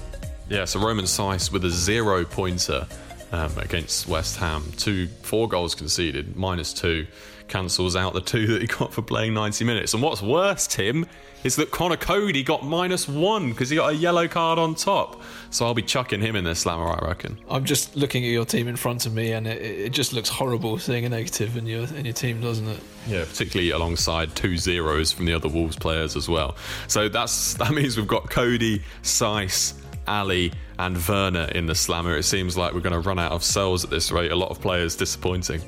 Yeah, 0.49 0.67
so 0.67 0.79
Roman 0.79 1.07
Saïss 1.07 1.51
with 1.51 1.65
a 1.65 1.71
zero 1.71 2.25
pointer 2.25 2.87
um, 3.33 3.57
against 3.59 4.07
West 4.07 4.37
Ham, 4.37 4.63
two 4.77 5.09
four 5.23 5.49
goals 5.49 5.75
conceded, 5.75 6.37
minus 6.37 6.73
two 6.73 7.07
cancels 7.51 7.97
out 7.97 8.15
the 8.15 8.21
two 8.21 8.47
that 8.55 8.63
he 8.63 8.67
got 8.67 8.93
for 8.93 9.03
playing 9.03 9.35
90 9.35 9.65
minutes. 9.65 9.93
And 9.93 10.03
what's 10.03 10.23
worse, 10.23 10.67
Tim, 10.67 11.07
is 11.45 11.57
that 11.57 11.71
Conor 11.71 11.97
Coady 11.97 12.43
got 12.43 12.65
minus 12.65 13.09
one 13.09 13.51
because 13.51 13.71
he 13.71 13.77
got 13.77 13.93
a 13.93 13.97
yellow 13.97 14.29
card 14.29 14.59
on 14.59 14.75
top. 14.75 15.21
So 15.51 15.67
I'll 15.67 15.75
be 15.75 15.83
chucking 15.83 16.21
him 16.21 16.37
in 16.37 16.45
this 16.45 16.61
slammer, 16.61 16.87
I 16.87 17.07
reckon. 17.07 17.39
I'm 17.49 17.65
just 17.65 17.97
looking 17.97 18.25
at 18.25 18.31
your 18.31 18.45
team 18.45 18.69
in 18.69 18.77
front 18.77 19.07
of 19.07 19.15
me, 19.15 19.33
and 19.33 19.47
it, 19.47 19.61
it 19.61 19.91
just 19.91 20.13
looks 20.13 20.29
horrible 20.29 20.79
seeing 20.79 21.05
a 21.05 21.09
negative 21.09 21.57
in 21.57 21.67
your 21.67 21.85
in 21.95 22.05
your 22.05 22.15
team, 22.15 22.41
doesn't 22.41 22.69
it? 22.69 22.81
Yeah, 23.07 23.25
particularly 23.25 23.71
alongside 23.71 24.35
two 24.37 24.57
zeros 24.57 25.13
from 25.13 25.25
the 25.25 25.33
other 25.33 25.49
Wolves 25.49 25.77
players 25.77 26.17
as 26.17 26.29
well. 26.29 26.57
So 26.89 27.09
that's 27.09 27.55
that 27.61 27.73
means 27.73 27.97
we've 27.97 28.07
got 28.07 28.31
Coady, 28.31 28.83
Saïss, 29.03 29.75
Alli 30.07 30.53
and 30.79 30.97
Werner 31.09 31.45
in 31.55 31.67
the 31.67 31.75
slammer. 31.75 32.17
It 32.17 32.25
seems 32.25 32.57
like 32.57 32.75
we're 32.75 32.81
going 32.81 33.01
to 33.01 33.01
run 33.01 33.19
out 33.19 33.33
of 33.33 33.43
cells 33.43 33.85
at 33.85 33.91
this 33.91 34.11
rate. 34.11 34.31
A 34.31 34.37
lot 34.37 34.51
of 34.51 34.61
players 34.61 34.97
disappointing. 34.97 35.63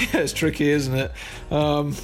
Yeah, 0.00 0.08
it's 0.20 0.32
tricky, 0.32 0.70
isn't 0.70 0.94
it? 0.94 1.12
Um, 1.50 1.94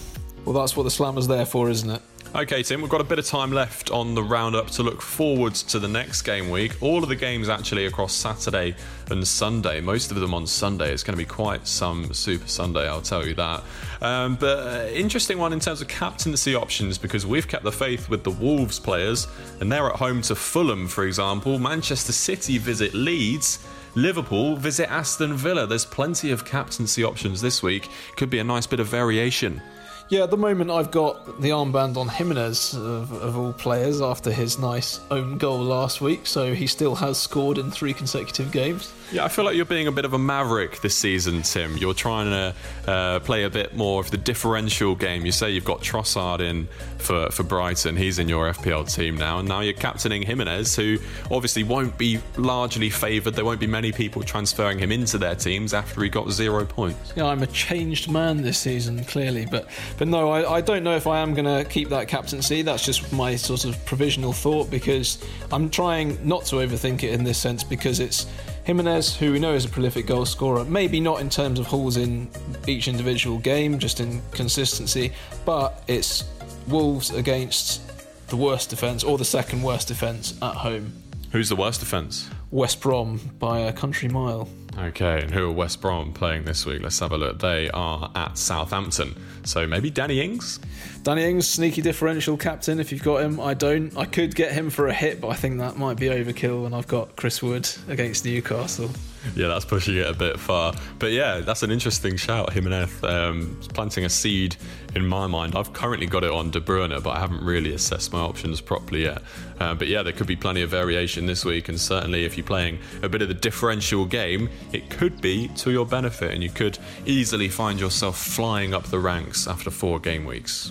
well, 0.45 0.55
that's 0.55 0.77
what 0.77 0.85
the 0.85 0.91
slammer's 0.91 1.29
there 1.29 1.47
for, 1.47 1.69
isn't 1.69 1.91
it? 1.91 2.03
Okay, 2.35 2.63
Tim, 2.63 2.81
we've 2.81 2.89
got 2.89 3.03
a 3.03 3.05
bit 3.05 3.19
of 3.19 3.27
time 3.27 3.53
left 3.53 3.91
on 3.91 4.15
the 4.15 4.23
roundup 4.23 4.69
to 4.71 4.83
look 4.83 5.03
forwards 5.03 5.63
to 5.65 5.79
the 5.79 5.87
next 5.87 6.23
game 6.23 6.49
week. 6.49 6.83
All 6.83 7.03
of 7.03 7.11
the 7.11 7.15
games 7.15 7.51
actually 7.51 7.85
across 7.85 8.15
Saturday 8.15 8.75
and 9.11 9.29
Sunday, 9.29 9.83
most 9.83 10.11
of 10.11 10.19
them 10.19 10.33
on 10.33 10.47
Sunday. 10.47 10.95
It's 10.95 11.03
going 11.03 11.13
to 11.13 11.23
be 11.23 11.29
quite 11.29 11.67
some 11.69 12.15
Super 12.15 12.49
Sunday, 12.49 12.89
I'll 12.89 13.03
tell 13.03 13.27
you 13.27 13.35
that. 13.35 13.63
Um, 14.01 14.37
but 14.37 14.67
uh, 14.67 14.87
interesting 14.95 15.37
one 15.37 15.53
in 15.53 15.61
terms 15.61 15.83
of 15.83 15.89
captaincy 15.89 16.55
options 16.55 16.97
because 16.97 17.27
we've 17.27 17.47
kept 17.47 17.65
the 17.65 17.73
faith 17.73 18.09
with 18.09 18.25
the 18.25 18.31
Wolves 18.31 18.81
players, 18.81 19.29
and 19.61 19.71
they're 19.71 19.91
at 19.91 19.97
home 19.97 20.23
to 20.23 20.35
Fulham, 20.35 20.89
for 20.89 21.05
example. 21.05 21.59
Manchester 21.59 22.13
City 22.13 22.57
visit 22.57 22.95
Leeds. 22.95 23.59
Liverpool 23.95 24.57
visit 24.57 24.91
Aston 24.91 25.35
Villa. 25.35 25.67
There's 25.67 25.85
plenty 25.85 26.31
of 26.31 26.45
captaincy 26.45 27.05
options 27.05 27.41
this 27.41 27.63
week. 27.63 27.89
Could 28.17 28.31
be 28.31 28.39
a 28.39 28.45
nice 28.45 28.67
bit 28.67 28.81
of 28.81 28.87
variation. 28.87 29.61
Yeah, 30.09 30.25
at 30.25 30.31
the 30.31 30.37
moment 30.37 30.71
I've 30.71 30.91
got 30.91 31.41
the 31.41 31.51
armband 31.51 31.97
on 31.97 32.09
Jimenez 32.09 32.75
of, 32.75 33.13
of, 33.13 33.37
all 33.39 33.53
players 33.53 34.03
after 34.03 34.31
his 34.31 34.59
nice 34.59 35.01
own 35.11 35.39
goal 35.39 35.61
last 35.61 36.01
week, 36.01 36.27
so 36.27 36.55
he 36.55 36.67
still 36.67 36.95
has 36.97 37.19
scored 37.19 37.57
in 37.57 37.71
three 37.71 37.95
consecutive 37.95 38.53
games. 38.53 38.93
Yeah, 39.13 39.27
I 39.27 39.29
feel 39.29 39.45
like 39.45 39.57
you're 39.57 39.67
being 39.67 39.89
a 39.89 39.93
bit 39.93 40.07
of 40.07 40.15
a 40.15 40.19
maverick 40.19 40.81
this 40.81 40.97
season, 40.97 41.43
Tim. 41.43 41.77
You're 41.77 41.93
trying 41.93 42.31
to 42.31 42.91
uh, 42.91 43.21
play 43.21 43.43
a 43.45 43.51
bit 43.51 43.77
more 43.77 44.01
of 44.01 44.11
the 44.11 44.17
differential 44.17 44.95
game. 44.95 45.27
You 45.27 45.33
say 45.33 45.51
you've 45.51 45.67
got 45.67 45.83
Trossard 45.83 46.41
in 46.41 46.67
for, 46.97 47.31
for 47.31 47.43
Brighton. 47.43 47.95
He's 47.95 48.19
in 48.19 48.27
your 48.27 48.51
FPL 48.55 48.91
team 48.91 49.17
now. 49.17 49.41
And 49.41 49.47
now 49.47 49.61
you're 49.61 49.75
captaining 49.75 50.23
Jimenez, 50.23 50.75
who 50.77 50.97
obviously 51.31 51.63
won't 51.63 51.99
be 51.99 52.21
largely 52.39 52.89
favoured. 52.89 53.35
There 53.35 53.45
won't 53.45 53.61
be 53.61 53.67
many 53.67 53.93
people 53.93 54.23
transferring 54.23 54.79
him 54.79 54.91
into 54.91 55.19
their 55.19 55.35
teams 55.35 55.75
after 55.75 56.03
he 56.03 56.09
got 56.09 56.31
zero 56.31 56.65
points. 56.65 57.13
Yeah, 57.15 57.27
I'm 57.27 57.43
a 57.43 57.49
changed 57.49 58.11
man 58.11 58.41
this 58.41 58.57
season, 58.57 59.05
clearly. 59.05 59.45
But, 59.45 59.69
but 59.99 60.09
no, 60.09 60.31
I, 60.31 60.55
I 60.55 60.61
don't 60.63 60.85
know 60.85 60.97
if 60.97 61.07
I 61.07 61.19
am 61.19 61.35
going 61.35 61.45
to 61.45 61.69
keep 61.69 61.91
that 61.91 62.09
captaincy. 62.09 62.63
That's 62.63 62.87
just 62.87 63.13
my 63.13 63.37
sort 63.37 63.67
of 63.67 63.85
provisional 63.85 64.33
thought 64.33 64.71
because 64.71 65.23
I'm 65.53 65.69
trying 65.69 66.17
not 66.27 66.47
to 66.47 66.57
overthink 66.57 67.03
it 67.03 67.13
in 67.13 67.25
this 67.25 67.37
sense 67.37 67.63
because 67.63 68.01
it's 68.01 68.27
Jimenez, 68.65 69.17
who 69.17 69.33
we 69.33 69.41
know 69.41 69.55
is 69.55 69.65
a 69.65 69.69
prolific 69.69 70.07
goal 70.07 70.25
scorer, 70.25 70.65
maybe 70.65 71.01
not 71.01 71.21
in 71.21 71.29
terms 71.29 71.59
of 71.59 71.67
hauls 71.67 71.97
in 71.97 72.29
each 72.69 72.87
individual 72.87 73.39
game, 73.39 73.79
just 73.79 73.99
in 73.99 74.23
consistency, 74.31 75.13
but 75.45 75.83
it's 75.89 76.25
Wolves 76.69 77.11
against 77.11 77.83
the 78.29 78.37
worst 78.37 78.71
defence 78.71 79.03
or 79.03 79.19
the 79.19 79.25
second 79.25 79.63
worst 79.63 79.89
defence 79.89 80.35
at 80.41 80.55
home. 80.55 80.93
Who's 81.33 81.49
the 81.49 81.57
worst 81.57 81.81
defence? 81.81 82.31
West 82.53 82.81
Brom 82.81 83.19
by 83.41 83.61
a 83.61 83.73
country 83.73 84.09
mile. 84.09 84.49
Okay, 84.79 85.21
and 85.21 85.31
who 85.31 85.49
are 85.49 85.53
West 85.53 85.81
Brom 85.81 86.13
playing 86.13 86.45
this 86.45 86.65
week? 86.65 86.83
Let's 86.83 87.01
have 87.01 87.13
a 87.13 87.19
look. 87.19 87.41
They 87.41 87.69
are 87.71 88.11
at 88.15 88.39
Southampton. 88.39 89.15
So 89.45 89.67
maybe 89.67 89.91
Danny 89.91 90.21
Ings? 90.21 90.61
Danny 91.03 91.25
Ings, 91.25 91.49
sneaky 91.49 91.83
differential 91.83 92.37
captain 92.37 92.79
if 92.79 92.93
you've 92.93 93.03
got 93.03 93.23
him. 93.23 93.41
I 93.41 93.55
don't. 93.55 93.97
I 93.97 94.05
could 94.05 94.37
get 94.37 94.53
him 94.53 94.71
for 94.71 94.87
a 94.87 94.93
hit, 94.93 95.21
but 95.21 95.29
I 95.29 95.35
think 95.35 95.59
that 95.59 95.77
might 95.77 95.97
be 95.99 96.07
overkill 96.07 96.63
when 96.63 96.73
I've 96.73 96.87
got 96.87 97.17
Chris 97.17 97.43
Wood 97.43 97.69
against 97.89 98.25
Newcastle. 98.25 98.89
Yeah, 99.35 99.49
that's 99.49 99.65
pushing 99.65 99.97
it 99.97 100.07
a 100.07 100.15
bit 100.15 100.39
far. 100.39 100.75
But 101.01 101.11
yeah, 101.11 101.41
that's 101.41 101.65
an 101.65 101.73
interesting 101.73 102.17
shout, 102.17 102.53
Jimenez. 102.53 103.03
Um, 103.03 103.59
planting 103.75 104.05
a 104.05 104.09
seed 104.09 104.55
in 104.95 105.05
my 105.05 105.27
mind. 105.27 105.57
I've 105.57 105.73
currently 105.73 106.07
got 106.07 106.23
it 106.23 106.31
on 106.31 106.51
De 106.51 106.61
Bruyne, 106.61 107.03
but 107.03 107.11
I 107.11 107.19
haven't 107.19 107.43
really 107.43 107.73
assessed 107.75 108.13
my 108.13 108.21
options 108.21 108.61
properly 108.61 109.03
yet. 109.03 109.23
Uh, 109.59 109.75
but 109.75 109.89
yeah, 109.89 110.05
there 110.05 110.13
could 110.13 110.29
be 110.29 110.37
plenty 110.37 110.63
of 110.63 110.71
variation 110.71 111.27
this 111.27 111.45
week, 111.45 111.69
and 111.69 111.81
certainly 111.81 112.25
if 112.25 112.37
you're 112.37 112.47
playing 112.47 112.79
a 113.03 113.09
bit 113.09 113.23
of 113.23 113.29
the 113.29 113.35
differential 113.35 114.05
game, 114.05 114.49
it 114.73 114.89
could 114.89 115.21
be 115.21 115.49
to 115.57 115.73
your 115.73 115.87
benefit, 115.87 116.31
and 116.31 116.45
you 116.45 116.51
could 116.51 116.79
easily 117.07 117.49
find 117.49 117.81
yourself 117.81 118.19
flying 118.19 118.73
up 118.73 118.85
the 118.85 119.01
ranks 119.01 119.49
after 119.49 119.71
four 119.71 119.99
game 119.99 120.25
weeks. 120.25 120.71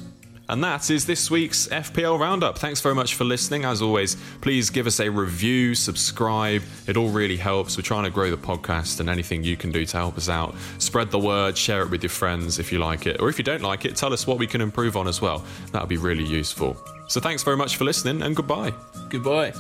And 0.52 0.62
that 0.66 0.90
is 0.90 1.06
this 1.06 1.32
week's 1.32 1.70
FPL 1.70 2.20
Roundup. 2.20 2.58
Thanks 2.58 2.82
very 2.82 2.94
much 2.94 3.16
for 3.16 3.24
listening. 3.24 3.64
As 3.64 3.82
always, 3.82 4.18
please 4.42 4.70
give 4.70 4.86
us 4.86 5.00
a 5.00 5.10
review, 5.10 5.74
subscribe. 5.74 6.62
It 6.88 6.98
all 6.98 7.08
really 7.08 7.38
helps. 7.38 7.78
We're 7.78 7.84
trying 7.84 8.04
to 8.04 8.10
grow 8.10 8.30
the 8.30 8.36
podcast, 8.36 9.00
and 9.00 9.10
anything 9.10 9.46
you 9.46 9.56
can 9.56 9.72
do 9.72 9.86
to 9.86 9.98
help 9.98 10.18
us 10.18 10.28
out, 10.28 10.54
spread 10.78 11.10
the 11.10 11.20
word, 11.20 11.58
share 11.58 11.84
it 11.84 11.90
with 11.90 12.04
your 12.04 12.10
friends 12.10 12.60
if 12.60 12.70
you 12.70 12.80
like 12.80 13.08
it. 13.08 13.22
Or 13.22 13.30
if 13.30 13.38
you 13.38 13.46
don't 13.46 13.62
like 13.62 13.86
it, 13.86 13.96
tell 13.96 14.12
us 14.12 14.28
what 14.28 14.40
we 14.40 14.46
can 14.46 14.60
improve 14.60 14.98
on 14.98 15.08
as 15.08 15.22
well. 15.22 15.46
That 15.72 15.84
would 15.84 15.90
be 15.90 15.96
really 15.96 16.26
useful. 16.26 16.76
So 17.08 17.22
thanks 17.22 17.44
very 17.44 17.56
much 17.56 17.78
for 17.78 17.86
listening, 17.86 18.22
and 18.22 18.36
goodbye. 18.36 18.74
Goodbye. 19.08 19.54